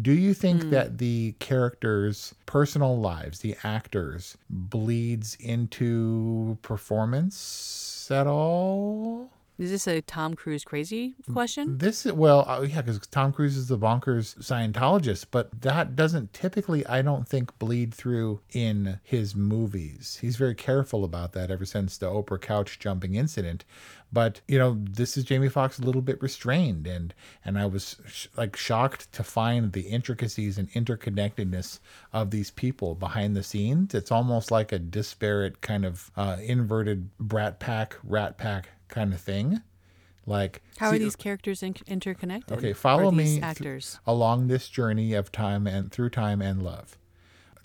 Do 0.00 0.12
you 0.12 0.34
think 0.34 0.64
mm. 0.64 0.70
that 0.70 0.98
the 0.98 1.34
characters' 1.38 2.34
personal 2.46 2.98
lives, 2.98 3.40
the 3.40 3.56
actors, 3.64 4.36
bleeds 4.48 5.36
into 5.40 6.58
performance 6.62 8.08
at 8.10 8.26
all? 8.26 9.30
Is 9.58 9.70
this 9.70 9.88
a 9.88 10.02
Tom 10.02 10.34
Cruise 10.34 10.64
crazy 10.64 11.14
question? 11.32 11.78
This 11.78 12.04
well, 12.04 12.44
uh, 12.46 12.60
yeah, 12.60 12.82
because 12.82 12.98
Tom 13.06 13.32
Cruise 13.32 13.56
is 13.56 13.68
the 13.68 13.78
bonkers 13.78 14.36
Scientologist, 14.38 15.26
but 15.30 15.62
that 15.62 15.96
doesn't 15.96 16.34
typically, 16.34 16.86
I 16.86 17.00
don't 17.00 17.26
think, 17.26 17.58
bleed 17.58 17.94
through 17.94 18.40
in 18.52 19.00
his 19.02 19.34
movies. 19.34 20.18
He's 20.20 20.36
very 20.36 20.54
careful 20.54 21.04
about 21.04 21.32
that 21.32 21.50
ever 21.50 21.64
since 21.64 21.96
the 21.96 22.06
Oprah 22.06 22.40
couch 22.40 22.78
jumping 22.78 23.14
incident. 23.14 23.64
But 24.12 24.42
you 24.46 24.58
know, 24.58 24.76
this 24.78 25.16
is 25.16 25.24
Jamie 25.24 25.48
Foxx 25.48 25.78
a 25.78 25.82
little 25.82 26.02
bit 26.02 26.20
restrained, 26.22 26.86
and 26.86 27.14
and 27.44 27.58
I 27.58 27.64
was 27.64 27.96
sh- 28.06 28.28
like 28.36 28.56
shocked 28.56 29.10
to 29.12 29.24
find 29.24 29.72
the 29.72 29.82
intricacies 29.88 30.58
and 30.58 30.70
interconnectedness 30.72 31.80
of 32.12 32.30
these 32.30 32.50
people 32.50 32.94
behind 32.94 33.34
the 33.34 33.42
scenes. 33.42 33.94
It's 33.94 34.12
almost 34.12 34.50
like 34.50 34.70
a 34.70 34.78
disparate 34.78 35.62
kind 35.62 35.84
of 35.86 36.10
uh, 36.16 36.36
inverted 36.42 37.16
Brat 37.18 37.58
Pack, 37.58 37.96
Rat 38.04 38.36
Pack 38.36 38.68
kind 38.88 39.12
of 39.12 39.20
thing. 39.20 39.62
Like 40.26 40.62
how 40.78 40.90
see, 40.90 40.96
are 40.96 40.98
these 40.98 41.16
characters 41.16 41.62
in- 41.62 41.76
interconnected? 41.86 42.58
Okay, 42.58 42.72
follow 42.72 43.10
me 43.12 43.40
actors 43.40 43.92
th- 43.92 44.00
along 44.06 44.48
this 44.48 44.68
journey 44.68 45.14
of 45.14 45.30
time 45.30 45.66
and 45.66 45.92
through 45.92 46.10
time 46.10 46.42
and 46.42 46.62
love. 46.62 46.98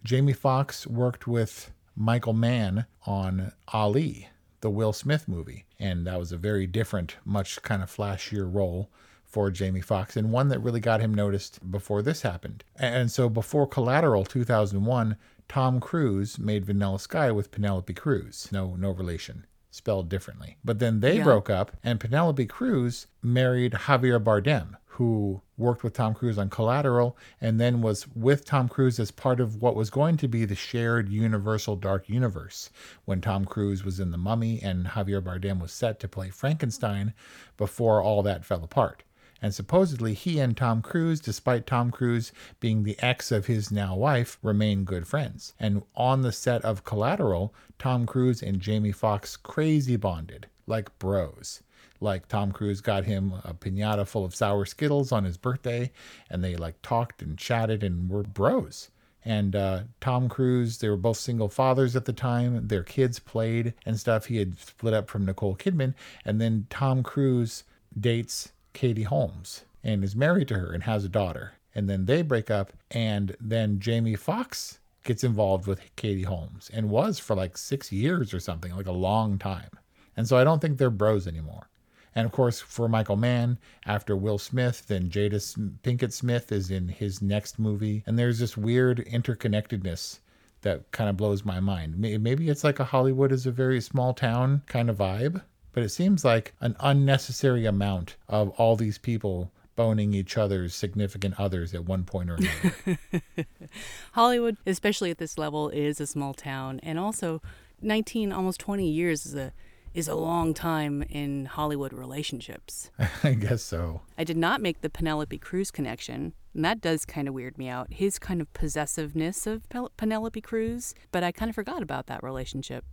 Jamie 0.04 0.34
Foxx 0.34 0.86
worked 0.86 1.28
with 1.28 1.72
Michael 1.96 2.34
Mann 2.34 2.86
on 3.06 3.52
Ali, 3.70 4.30
the 4.62 4.70
Will 4.70 4.94
Smith 4.94 5.28
movie, 5.28 5.66
and 5.80 6.06
that 6.06 6.20
was 6.20 6.32
a 6.32 6.38
very 6.38 6.68
different, 6.68 7.18
much 7.26 7.62
kind 7.64 7.82
of 7.82 7.96
flashier 7.96 8.52
role 8.52 8.90
for 9.24 9.50
Jamie 9.50 9.82
Foxx 9.82 10.18
and 10.18 10.32
one 10.32 10.50
that 10.50 10.60
really 10.60 10.80
got 10.80 11.02
him 11.02 11.14
noticed 11.14 11.72
before 11.72 12.02
this 12.02 12.22
happened. 12.22 12.64
And 12.76 13.12
so 13.12 13.30
before 13.30 13.66
Collateral 13.66 14.26
2001, 14.26 15.16
Tom 15.48 15.80
Cruise 15.80 16.38
made 16.38 16.66
Vanilla 16.66 17.00
Sky 17.00 17.32
with 17.32 17.52
Penelope 17.52 17.94
Cruz. 17.94 18.50
No 18.52 18.76
no 18.76 18.92
relation 18.92 19.46
spelled 19.72 20.10
differently. 20.10 20.58
But 20.64 20.80
then 20.80 21.00
they 21.00 21.18
yeah. 21.18 21.24
broke 21.24 21.50
up, 21.50 21.72
and 21.84 22.00
Penelope 22.00 22.46
Cruz 22.46 23.08
married 23.24 23.72
Javier 23.72 24.24
Bardem, 24.24 24.76
who 24.86 25.42
worked 25.58 25.84
with 25.84 25.94
Tom 25.94 26.14
Cruise 26.14 26.38
on 26.38 26.50
Collateral 26.50 27.18
and 27.40 27.60
then 27.60 27.82
was 27.82 28.08
with 28.14 28.44
Tom 28.44 28.68
Cruise 28.68 29.00
as 29.00 29.10
part 29.10 29.40
of 29.40 29.62
what 29.62 29.76
was 29.76 29.90
going 29.90 30.18
to 30.18 30.28
be 30.28 30.44
the 30.44 30.56
shared 30.56 31.08
Universal 31.10 31.78
Dark 31.78 32.10
Universe 32.10 32.70
when 33.06 33.22
Tom 33.22 33.46
Cruise 33.46 33.86
was 33.86 34.00
in 34.00 34.12
The 34.12 34.18
Mummy 34.18 34.62
and 34.62 34.88
Javier 34.88 35.22
Bardem 35.22 35.62
was 35.62 35.72
set 35.72 36.00
to 36.02 36.08
play 36.08 36.30
Frankenstein 36.30 37.14
before 37.58 38.02
all 38.02 38.22
that 38.24 38.44
fell 38.44 38.64
apart 38.64 39.04
and 39.42 39.54
supposedly 39.54 40.14
he 40.14 40.40
and 40.40 40.56
Tom 40.56 40.82
Cruise, 40.82 41.20
despite 41.20 41.66
Tom 41.66 41.92
Cruise 41.92 42.32
being 42.60 42.84
the 42.84 42.98
ex 43.00 43.32
of 43.32 43.48
his 43.48 43.72
now 43.72 43.96
wife, 43.96 44.38
remain 44.44 44.84
good 44.84 45.08
friends. 45.08 45.54
And 45.60 45.84
on 45.96 46.22
the 46.22 46.32
set 46.32 46.64
of 46.64 46.84
Collateral, 46.84 47.54
Tom 47.80 48.06
Cruise 48.06 48.44
and 48.44 48.60
Jamie 48.60 48.92
Foxx 48.92 49.36
crazy 49.38 49.96
bonded, 49.96 50.48
like 50.68 50.98
bros. 51.00 51.64
Like 52.00 52.28
Tom 52.28 52.52
Cruise 52.52 52.82
got 52.82 53.06
him 53.06 53.34
a 53.44 53.54
pinata 53.54 54.08
full 54.08 54.26
of 54.26 54.36
sour 54.36 54.66
Skittles 54.66 55.12
on 55.12 55.24
his 55.24 55.38
birthday, 55.38 55.92
and 56.30 56.44
they 56.44 56.56
like 56.56 56.82
talked 56.82 57.22
and 57.22 57.38
chatted 57.38 57.84
and 57.84 58.10
were 58.10 58.24
bros 58.24 58.90
and 59.24 59.56
uh, 59.56 59.82
Tom 60.00 60.30
Cruise, 60.30 60.80
they 60.80 60.90
were 60.90 60.98
both 60.98 61.18
single 61.18 61.50
fathers 61.50 61.96
at 61.96 62.06
the 62.06 62.14
time. 62.14 62.68
Their 62.68 62.84
kids 62.84 63.20
played 63.20 63.74
and 63.86 64.00
stuff. 64.00 64.26
He 64.26 64.38
had 64.38 64.58
split 64.58 64.94
up 64.94 65.10
from 65.10 65.26
Nicole 65.26 65.56
Kidman, 65.56 65.94
and 66.26 66.42
then 66.42 66.66
Tom 66.70 67.04
Cruise 67.04 67.64
dates 68.00 68.52
Katie 68.74 69.04
Holmes 69.04 69.66
and 69.84 70.04
is 70.04 70.16
married 70.16 70.48
to 70.50 70.60
her 70.60 70.72
and 70.72 70.84
has 70.84 71.06
a 71.06 71.10
daughter. 71.10 71.54
And 71.74 71.90
then 71.90 72.06
they 72.06 72.22
break 72.22 72.52
up, 72.52 72.74
and 72.92 73.36
then 73.40 73.80
Jamie 73.80 74.16
Foxx 74.16 74.80
gets 75.04 75.24
involved 75.24 75.68
with 75.68 75.96
Katie 75.96 76.24
Holmes 76.24 76.70
and 76.74 76.90
was 76.90 77.18
for 77.18 77.36
like 77.36 77.58
six 77.58 77.92
years 77.92 78.34
or 78.34 78.40
something, 78.40 78.76
like 78.76 78.88
a 78.88 78.92
long 78.92 79.38
time. 79.38 79.70
And 80.18 80.28
so 80.28 80.38
I 80.38 80.44
don't 80.44 80.60
think 80.60 80.78
they're 80.78 80.90
bros 80.90 81.28
anymore. 81.28 81.70
And 82.14 82.26
of 82.26 82.34
course, 82.34 82.60
for 82.60 82.90
Michael 82.90 83.16
Mann, 83.16 83.58
after 83.86 84.18
Will 84.18 84.38
Smith, 84.38 84.86
then 84.88 85.10
Jada 85.10 85.40
Pinkett 85.82 86.12
Smith 86.12 86.52
is 86.52 86.70
in 86.70 86.90
his 86.90 87.22
next 87.22 87.58
movie. 87.58 88.04
And 88.06 88.20
there's 88.20 88.40
this 88.40 88.58
weird 88.58 89.06
interconnectedness 89.06 90.20
that 90.62 90.92
kind 90.92 91.10
of 91.10 91.16
blows 91.16 91.46
my 91.46 91.62
mind. 91.62 91.98
Maybe 91.98 92.50
it's 92.50 92.66
like 92.66 92.80
a 92.80 92.84
Hollywood 92.84 93.32
is 93.32 93.46
a 93.46 93.52
very 93.52 93.80
small 93.80 94.14
town 94.14 94.62
kind 94.68 94.90
of 94.90 94.98
vibe 94.98 95.42
but 95.74 95.84
it 95.84 95.90
seems 95.90 96.26
like 96.26 96.54
an 96.62 96.76
unnecessary 96.80 97.66
amount 97.66 98.16
of 98.28 98.50
all 98.52 98.76
these 98.76 98.98
people 98.98 99.52
boning 99.76 100.14
each 100.14 100.38
other's 100.38 100.76
significant 100.76 101.40
others 101.40 101.74
at 101.74 101.86
one 101.86 102.04
point 102.04 102.30
or 102.30 102.36
another. 102.36 103.00
Hollywood, 104.14 104.58
especially 104.66 105.12
at 105.12 105.18
this 105.18 105.38
level, 105.38 105.70
is 105.70 106.02
a 106.02 106.08
small 106.08 106.34
town, 106.34 106.80
and 106.84 107.00
also 107.00 107.42
19, 107.82 108.32
almost 108.32 108.60
20 108.60 108.88
years 108.88 109.26
is 109.26 109.36
a 109.36 109.54
is 109.94 110.08
a 110.08 110.16
long 110.16 110.54
time 110.54 111.04
in 111.10 111.46
Hollywood 111.46 111.92
relationships. 111.92 112.92
I 113.24 113.34
guess 113.34 113.62
so. 113.62 114.02
I 114.18 114.24
did 114.24 114.38
not 114.38 114.62
make 114.62 114.80
the 114.80 114.90
Penelope 114.90 115.38
Cruz 115.40 115.70
connection, 115.70 116.34
and 116.54 116.64
that 116.64 116.80
does 116.80 117.04
kind 117.06 117.28
of 117.28 117.34
weird 117.34 117.58
me 117.58 117.68
out. 117.68 117.92
His 117.92 118.18
kind 118.18 118.40
of 118.40 118.54
possessiveness 118.54 119.46
of 119.46 119.64
Penelope 119.98 120.40
Cruz, 120.42 120.94
but 121.12 121.24
I 121.24 121.32
kind 121.32 121.50
of 121.50 121.56
forgot 121.56 121.82
about 121.82 122.08
that 122.08 122.24
relationship. 122.24 122.86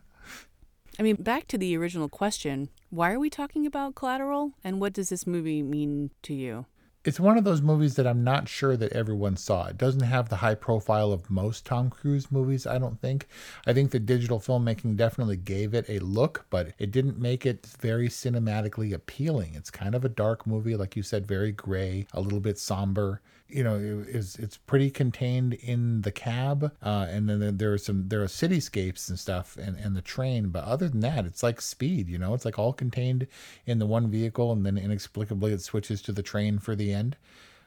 I 1.00 1.02
mean, 1.02 1.16
back 1.16 1.48
to 1.48 1.58
the 1.58 1.78
original 1.78 2.10
question 2.10 2.68
why 2.90 3.14
are 3.14 3.20
we 3.20 3.30
talking 3.30 3.66
about 3.66 3.96
collateral 3.96 4.54
and 4.64 4.82
what 4.82 4.92
does 4.92 5.10
this 5.10 5.26
movie 5.26 5.64
mean 5.64 6.10
to 6.24 6.34
you? 6.34 6.66
It's 7.06 7.20
one 7.20 7.38
of 7.38 7.46
those 7.46 7.62
movies 7.62 7.96
that 7.96 8.06
I'm 8.06 8.26
not 8.26 8.50
sure 8.50 8.76
that 8.76 8.92
everyone 8.92 9.38
saw. 9.38 9.68
It 9.68 9.78
doesn't 9.78 10.02
have 10.02 10.28
the 10.28 10.36
high 10.38 10.56
profile 10.56 11.14
of 11.14 11.30
most 11.30 11.66
Tom 11.66 11.90
Cruise 11.90 12.30
movies, 12.30 12.68
I 12.68 12.78
don't 12.78 13.00
think. 13.00 13.28
I 13.66 13.72
think 13.72 13.92
the 13.92 14.00
digital 14.00 14.42
filmmaking 14.42 14.98
definitely 14.98 15.38
gave 15.38 15.74
it 15.74 15.86
a 15.88 16.00
look, 16.00 16.46
but 16.50 16.74
it 16.78 16.92
didn't 16.92 17.18
make 17.18 17.46
it 17.46 17.66
very 17.80 18.10
cinematically 18.10 18.92
appealing. 18.92 19.54
It's 19.54 19.72
kind 19.72 19.96
of 19.96 20.04
a 20.04 20.10
dark 20.10 20.46
movie, 20.46 20.76
like 20.76 20.98
you 20.98 21.04
said, 21.04 21.26
very 21.26 21.54
gray, 21.54 22.06
a 22.12 22.20
little 22.20 22.42
bit 22.42 22.60
somber 22.60 23.22
you 23.50 23.64
know 23.64 24.04
it's 24.08 24.38
it's 24.38 24.58
pretty 24.58 24.90
contained 24.92 25.54
in 25.56 26.02
the 26.02 26.12
cab 26.12 26.72
uh, 26.84 27.08
and 27.10 27.28
then 27.28 27.58
there 27.58 27.74
are 27.74 27.78
some 27.78 28.08
there 28.08 28.22
are 28.22 28.28
cityscapes 28.28 29.10
and 29.10 29.20
stuff 29.20 29.58
and, 29.58 29.76
and 29.78 29.96
the 29.96 30.02
train 30.02 30.50
but 30.50 30.64
other 30.64 30.88
than 30.88 31.00
that 31.00 31.26
it's 31.26 31.44
like 31.44 31.60
speed 31.62 32.08
you 32.08 32.18
know? 32.18 32.34
It's 32.34 32.46
like 32.46 32.60
all 32.60 32.74
contained 32.74 33.28
in 33.66 33.80
the 33.80 33.86
one 33.86 34.10
vehicle 34.10 34.52
and 34.52 34.66
then 34.66 34.78
inexplicably 34.78 35.52
it 35.52 35.62
switches 35.62 36.02
to 36.04 36.12
the 36.12 36.24
train 36.24 36.60
for 36.60 36.76
the 36.76 36.94
end 36.94 37.18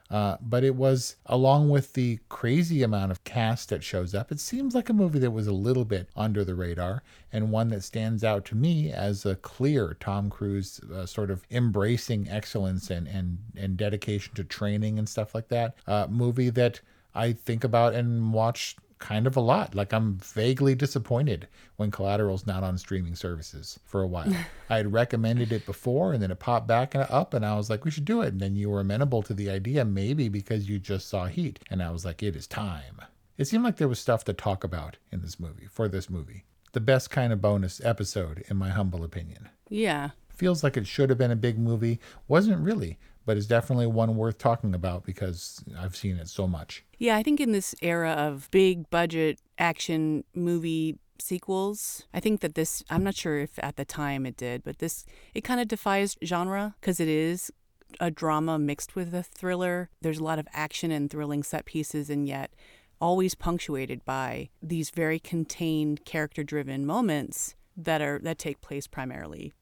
uh, 0.09 0.37
but 0.41 0.63
it 0.63 0.75
was, 0.75 1.15
along 1.25 1.69
with 1.69 1.93
the 1.93 2.19
crazy 2.29 2.83
amount 2.83 3.11
of 3.11 3.23
cast 3.23 3.69
that 3.69 3.83
shows 3.83 4.13
up, 4.13 4.31
it 4.31 4.39
seems 4.39 4.75
like 4.75 4.89
a 4.89 4.93
movie 4.93 5.19
that 5.19 5.31
was 5.31 5.47
a 5.47 5.53
little 5.53 5.85
bit 5.85 6.09
under 6.15 6.43
the 6.43 6.55
radar 6.55 7.01
and 7.31 7.51
one 7.51 7.69
that 7.69 7.83
stands 7.83 8.23
out 8.23 8.45
to 8.45 8.55
me 8.55 8.91
as 8.91 9.25
a 9.25 9.35
clear 9.37 9.95
Tom 9.99 10.29
Cruise 10.29 10.79
uh, 10.93 11.05
sort 11.05 11.31
of 11.31 11.43
embracing 11.49 12.29
excellence 12.29 12.89
and, 12.89 13.07
and, 13.07 13.39
and 13.55 13.75
dedication 13.75 14.33
to 14.35 14.43
training 14.43 14.99
and 14.99 15.09
stuff 15.09 15.33
like 15.33 15.47
that. 15.47 15.75
Uh, 15.87 16.05
movie 16.09 16.49
that 16.51 16.79
I 17.15 17.33
think 17.33 17.63
about 17.63 17.93
and 17.93 18.33
watch 18.33 18.75
kind 19.03 19.27
of 19.27 19.35
a 19.35 19.41
lot. 19.41 19.75
Like 19.75 19.93
I'm 19.93 20.17
vaguely 20.17 20.75
disappointed 20.75 21.49
when 21.75 21.91
Collateral's 21.91 22.47
not 22.47 22.63
on 22.63 22.77
streaming 22.77 23.15
services 23.15 23.77
for 23.83 24.01
a 24.01 24.07
while. 24.07 24.33
I 24.69 24.77
had 24.77 24.93
recommended 24.93 25.51
it 25.51 25.65
before 25.65 26.13
and 26.13 26.23
then 26.23 26.31
it 26.31 26.39
popped 26.39 26.67
back 26.67 26.95
and 26.95 27.05
up 27.09 27.33
and 27.33 27.45
I 27.45 27.57
was 27.57 27.69
like, 27.69 27.83
we 27.83 27.91
should 27.91 28.05
do 28.05 28.21
it. 28.21 28.29
And 28.29 28.39
then 28.39 28.55
you 28.55 28.69
were 28.69 28.79
amenable 28.79 29.21
to 29.23 29.33
the 29.33 29.49
idea, 29.49 29.83
maybe 29.83 30.29
because 30.29 30.69
you 30.69 30.79
just 30.79 31.09
saw 31.09 31.25
Heat. 31.25 31.59
And 31.69 31.83
I 31.83 31.91
was 31.91 32.05
like, 32.05 32.23
it 32.23 32.33
is 32.33 32.47
time. 32.47 33.01
It 33.37 33.45
seemed 33.45 33.65
like 33.65 33.75
there 33.75 33.89
was 33.89 33.99
stuff 33.99 34.23
to 34.25 34.33
talk 34.33 34.63
about 34.63 34.95
in 35.11 35.21
this 35.21 35.37
movie, 35.37 35.67
for 35.69 35.89
this 35.89 36.09
movie. 36.09 36.45
The 36.71 36.79
best 36.79 37.09
kind 37.09 37.33
of 37.33 37.41
bonus 37.41 37.83
episode, 37.83 38.45
in 38.47 38.55
my 38.55 38.69
humble 38.69 39.03
opinion. 39.03 39.49
Yeah. 39.67 40.11
Feels 40.29 40.63
like 40.63 40.77
it 40.77 40.87
should 40.87 41.09
have 41.09 41.17
been 41.17 41.29
a 41.29 41.35
big 41.35 41.59
movie. 41.59 41.99
Wasn't 42.29 42.59
really 42.59 42.99
but 43.25 43.37
it's 43.37 43.45
definitely 43.45 43.87
one 43.87 44.15
worth 44.15 44.37
talking 44.37 44.73
about 44.73 45.03
because 45.03 45.63
I've 45.77 45.95
seen 45.95 46.17
it 46.17 46.27
so 46.27 46.47
much. 46.47 46.83
Yeah, 46.97 47.15
I 47.15 47.23
think 47.23 47.39
in 47.39 47.51
this 47.51 47.75
era 47.81 48.11
of 48.11 48.49
big 48.51 48.89
budget 48.89 49.39
action 49.57 50.23
movie 50.33 50.97
sequels. 51.19 52.03
I 52.13 52.19
think 52.19 52.41
that 52.41 52.55
this, 52.55 52.83
I'm 52.89 53.03
not 53.03 53.15
sure 53.15 53.39
if 53.39 53.51
at 53.59 53.77
the 53.77 53.85
time 53.85 54.25
it 54.25 54.37
did, 54.37 54.63
but 54.63 54.79
this, 54.79 55.05
it 55.33 55.43
kind 55.43 55.61
of 55.61 55.67
defies 55.67 56.17
genre 56.23 56.75
because 56.79 56.99
it 56.99 57.07
is 57.07 57.51
a 57.99 58.11
drama 58.11 58.59
mixed 58.59 58.95
with 58.95 59.13
a 59.13 59.23
thriller. 59.23 59.89
There's 60.01 60.19
a 60.19 60.23
lot 60.23 60.39
of 60.39 60.47
action 60.53 60.91
and 60.91 61.09
thrilling 61.09 61.43
set 61.43 61.65
pieces, 61.65 62.09
and 62.09 62.27
yet 62.27 62.51
always 62.99 63.35
punctuated 63.35 64.03
by 64.05 64.49
these 64.61 64.89
very 64.89 65.19
contained 65.19 66.05
character 66.05 66.43
driven 66.43 66.85
moments 66.85 67.55
that 67.75 68.01
are 68.01 68.19
that 68.23 68.37
take 68.37 68.61
place 68.61 68.87
primarily 68.87 69.53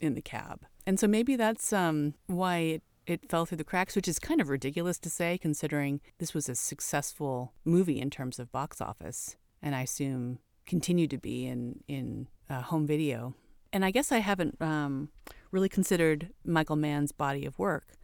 in 0.00 0.14
the 0.14 0.22
cab. 0.22 0.64
And 0.86 1.00
so 1.00 1.06
maybe 1.06 1.36
that's 1.36 1.72
um, 1.72 2.14
why 2.26 2.58
it, 2.58 2.82
it 3.06 3.28
fell 3.30 3.46
through 3.46 3.58
the 3.58 3.64
cracks, 3.64 3.96
which 3.96 4.08
is 4.08 4.18
kind 4.18 4.40
of 4.40 4.48
ridiculous 4.48 4.98
to 5.00 5.10
say 5.10 5.38
considering 5.38 6.00
this 6.18 6.34
was 6.34 6.48
a 6.48 6.54
successful 6.54 7.52
movie 7.64 8.00
in 8.00 8.10
terms 8.10 8.38
of 8.38 8.52
box 8.52 8.80
office, 8.80 9.36
and 9.62 9.74
I 9.74 9.82
assume 9.82 10.38
continued 10.66 11.10
to 11.10 11.18
be 11.18 11.46
in 11.46 11.80
in 11.88 12.28
uh, 12.50 12.62
home 12.62 12.86
video. 12.86 13.34
And 13.72 13.84
I 13.84 13.90
guess 13.90 14.10
I 14.12 14.18
haven't 14.18 14.60
um, 14.60 15.10
really 15.50 15.68
considered 15.68 16.30
Michael 16.44 16.76
Mann's 16.76 17.12
body 17.12 17.44
of 17.44 17.58
work, 17.58 17.94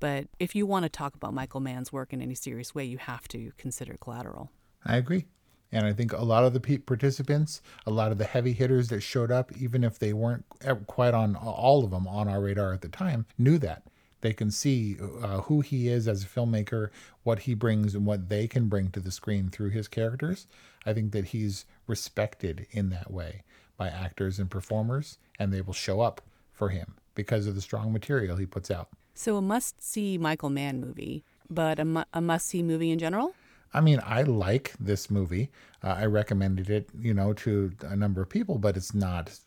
but 0.00 0.28
if 0.38 0.54
you 0.54 0.66
want 0.66 0.84
to 0.84 0.88
talk 0.88 1.14
about 1.14 1.34
Michael 1.34 1.60
Mann's 1.60 1.92
work 1.92 2.12
in 2.12 2.22
any 2.22 2.34
serious 2.34 2.74
way, 2.74 2.84
you 2.84 2.98
have 2.98 3.28
to 3.28 3.52
consider 3.58 3.96
Collateral. 4.00 4.50
I 4.84 4.96
agree. 4.96 5.26
And 5.72 5.86
I 5.86 5.92
think 5.92 6.12
a 6.12 6.24
lot 6.24 6.44
of 6.44 6.52
the 6.52 6.78
participants, 6.78 7.62
a 7.86 7.90
lot 7.90 8.10
of 8.10 8.18
the 8.18 8.24
heavy 8.24 8.52
hitters 8.52 8.88
that 8.88 9.02
showed 9.02 9.30
up, 9.30 9.52
even 9.56 9.84
if 9.84 9.98
they 9.98 10.12
weren't 10.12 10.44
quite 10.86 11.14
on 11.14 11.36
all 11.36 11.84
of 11.84 11.92
them 11.92 12.08
on 12.08 12.26
our 12.26 12.40
radar 12.40 12.72
at 12.72 12.80
the 12.80 12.88
time, 12.88 13.26
knew 13.38 13.56
that. 13.58 13.84
They 14.20 14.32
can 14.32 14.50
see 14.50 14.96
uh, 15.22 15.42
who 15.42 15.60
he 15.60 15.88
is 15.88 16.06
as 16.06 16.24
a 16.24 16.26
filmmaker, 16.26 16.90
what 17.22 17.40
he 17.40 17.54
brings, 17.54 17.94
and 17.94 18.04
what 18.04 18.28
they 18.28 18.46
can 18.46 18.68
bring 18.68 18.90
to 18.90 19.00
the 19.00 19.10
screen 19.10 19.48
through 19.50 19.70
his 19.70 19.88
characters. 19.88 20.46
I 20.84 20.92
think 20.92 21.12
that 21.12 21.26
he's 21.26 21.64
respected 21.86 22.66
in 22.70 22.90
that 22.90 23.10
way 23.10 23.42
by 23.76 23.88
actors 23.88 24.38
and 24.38 24.50
performers, 24.50 25.18
and 25.38 25.52
they 25.52 25.62
will 25.62 25.72
show 25.72 26.00
up 26.00 26.20
for 26.52 26.68
him 26.68 26.94
because 27.14 27.46
of 27.46 27.54
the 27.54 27.60
strong 27.60 27.92
material 27.92 28.36
he 28.36 28.46
puts 28.46 28.70
out. 28.70 28.88
So, 29.14 29.36
a 29.36 29.42
must 29.42 29.82
see 29.82 30.18
Michael 30.18 30.50
Mann 30.50 30.80
movie, 30.80 31.24
but 31.48 31.78
a, 31.78 31.84
mu- 31.84 32.04
a 32.12 32.20
must 32.20 32.46
see 32.46 32.62
movie 32.62 32.90
in 32.90 32.98
general? 32.98 33.34
I 33.72 33.80
mean, 33.80 34.00
I 34.04 34.22
like 34.22 34.74
this 34.80 35.10
movie. 35.10 35.50
Uh, 35.82 35.94
I 35.98 36.06
recommended 36.06 36.70
it, 36.70 36.90
you 36.98 37.14
know, 37.14 37.32
to 37.34 37.72
a 37.82 37.96
number 37.96 38.20
of 38.20 38.28
people, 38.28 38.58
but 38.58 38.76
it's 38.76 38.94
not. 38.94 39.38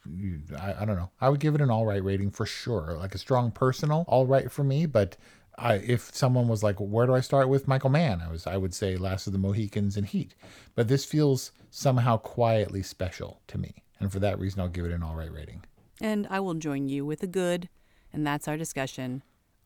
I, 0.58 0.76
I, 0.82 0.86
don't 0.86 0.96
know. 0.96 1.12
I 1.20 1.30
would 1.30 1.40
give 1.40 1.56
it 1.56 1.62
an 1.62 1.70
all 1.70 1.86
right 1.86 2.04
rating 2.04 2.32
for 2.32 2.46
sure. 2.46 2.96
Like 2.98 3.14
a 3.14 3.18
strong 3.18 3.52
personal 3.52 4.06
all 4.08 4.26
right 4.26 4.52
for 4.52 4.64
me. 4.64 4.86
But 4.86 5.18
I, 5.58 5.76
if 5.76 6.16
someone 6.16 6.48
was 6.48 6.64
like, 6.64 6.78
"Where 6.78 7.06
do 7.06 7.14
I 7.14 7.20
start 7.20 7.50
with 7.50 7.68
Michael 7.68 7.90
Mann?" 7.90 8.22
I 8.22 8.32
was, 8.32 8.48
I 8.48 8.58
would 8.58 8.74
say 8.74 8.96
Last 8.96 9.28
of 9.28 9.34
the 9.34 9.40
Mohicans 9.40 9.98
and 9.98 10.06
Heat. 10.06 10.36
But 10.74 10.88
this 10.88 11.06
feels 11.06 11.52
somehow 11.70 12.18
quietly 12.18 12.82
special 12.82 13.42
to 13.48 13.58
me, 13.58 13.84
and 14.00 14.12
for 14.12 14.20
that 14.20 14.40
reason, 14.40 14.62
I'll 14.62 14.70
give 14.70 14.86
it 14.86 14.92
an 14.92 15.04
all 15.04 15.16
right 15.16 15.32
rating. 15.32 15.64
And 16.02 16.28
I 16.30 16.40
will 16.40 16.56
join 16.56 16.90
you 16.90 17.06
with 17.06 17.22
a 17.24 17.28
good, 17.28 17.70
and 18.12 18.26
that's 18.26 18.48
our 18.48 18.58
discussion 18.58 19.22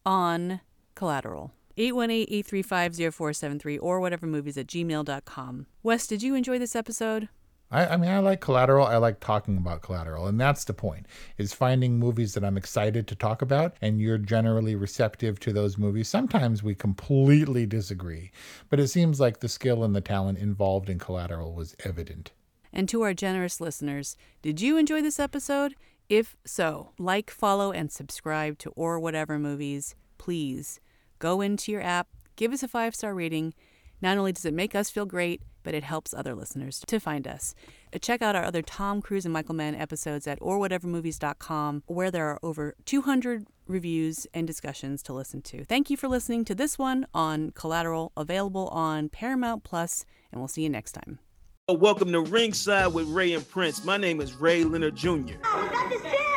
on 0.06 0.62
Collateral. 0.96 1.52
818-835-0473 1.78 3.80
or 3.82 4.00
whatever 4.00 4.26
movies 4.26 4.58
at 4.58 4.68
gmail.com. 4.68 5.68
Wes, 5.84 6.08
did 6.08 6.24
you 6.24 6.36
enjoy 6.36 6.60
this 6.60 6.76
episode? 6.76 7.30
I, 7.70 7.86
I, 7.86 7.98
mean, 7.98 8.10
I 8.10 8.20
like 8.20 8.40
Collateral. 8.40 8.86
I 8.86 8.98
like 8.98 9.20
talking 9.20 9.58
about 9.58 9.82
Collateral, 9.82 10.28
and 10.28 10.40
that's 10.40 10.63
the 10.63 10.74
point: 10.74 11.06
is 11.38 11.54
finding 11.54 12.00
movies 12.00 12.34
that 12.34 12.46
I'm 12.46 12.58
excited 12.58 13.08
to 13.08 13.16
talk 13.16 13.42
about, 13.42 13.76
and 13.82 14.00
you're 14.00 14.18
generally 14.18 14.76
receptive 14.76 15.40
to 15.42 15.52
those 15.52 15.78
movies. 15.78 16.08
Sometimes 16.08 16.63
we 16.63 16.76
completely 16.76 17.66
disagree, 17.66 18.32
but 18.70 18.80
it 18.80 18.88
seems 18.88 19.20
like 19.20 19.42
the 19.42 19.50
skill 19.50 19.84
and 19.84 19.94
the 19.94 20.02
talent 20.02 20.38
involved 20.38 20.90
in 20.90 20.98
Collateral 20.98 21.54
was 21.54 21.76
evident. 21.84 22.32
And 22.72 22.88
to 22.90 23.02
our 23.02 23.13
generous 23.13 23.60
listeners, 23.60 24.16
did 24.42 24.62
you 24.62 24.78
enjoy 24.78 25.02
this 25.02 25.20
episode? 25.20 25.76
If 26.10 26.38
so, 26.46 26.92
like, 26.98 27.30
follow, 27.30 27.74
and 27.74 27.92
subscribe 27.92 28.60
to 28.60 28.70
Or 28.78 28.98
Whatever 28.98 29.38
Movies, 29.38 29.94
please 30.18 30.80
Go 31.19 31.41
into 31.41 31.71
your 31.71 31.82
app, 31.82 32.08
give 32.36 32.53
us 32.53 32.63
a 32.63 32.67
five 32.67 32.95
star 32.95 33.13
rating. 33.13 33.53
Not 34.01 34.17
only 34.17 34.32
does 34.32 34.45
it 34.45 34.53
make 34.53 34.75
us 34.75 34.89
feel 34.89 35.06
great, 35.06 35.41
but 35.63 35.73
it 35.73 35.84
helps 35.84 36.13
other 36.13 36.36
listeners 36.36 36.82
to 36.88 36.99
find 36.99 37.27
us. 37.27 37.56
Uh, 37.93 37.97
check 37.97 38.21
out 38.21 38.36
our 38.36 38.43
other 38.43 38.62
Tom 38.62 39.01
Cruise 39.01 39.25
and 39.25 39.34
Michael 39.34 39.56
Mann 39.56 39.75
episodes 39.75 40.27
at 40.27 40.39
orwhatevermovies.com, 40.39 41.84
where 41.88 42.12
there 42.12 42.27
are 42.27 42.39
over 42.41 42.75
200 42.86 43.47
reviews 43.67 44.27
and 44.34 44.47
discussions 44.47 45.03
to 45.03 45.13
listen 45.13 45.41
to. 45.41 45.65
Thank 45.65 45.89
you 45.89 45.97
for 45.97 46.08
listening 46.08 46.45
to 46.45 46.56
this 46.56 46.77
one 46.77 47.08
on 47.13 47.49
Collateral, 47.51 48.13
available 48.15 48.67
on 48.69 49.10
Paramount 49.10 49.63
Plus, 49.63 50.06
and 50.32 50.39
we'll 50.39 50.47
see 50.47 50.62
you 50.62 50.69
next 50.69 50.93
time. 50.93 51.19
Welcome 51.67 52.13
to 52.13 52.21
Ringside 52.21 52.93
with 52.93 53.10
Ray 53.10 53.34
and 53.34 53.45
Prince. 53.45 53.84
My 53.84 53.97
name 53.97 54.21
is 54.21 54.36
Ray 54.36 54.63
Leonard 54.63 54.95
Jr. 54.95 55.10
Oh, 55.12 55.19
no, 55.19 55.89
that's 55.89 56.03
just 56.03 56.37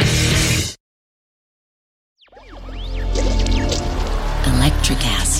Electricast. 4.91 5.30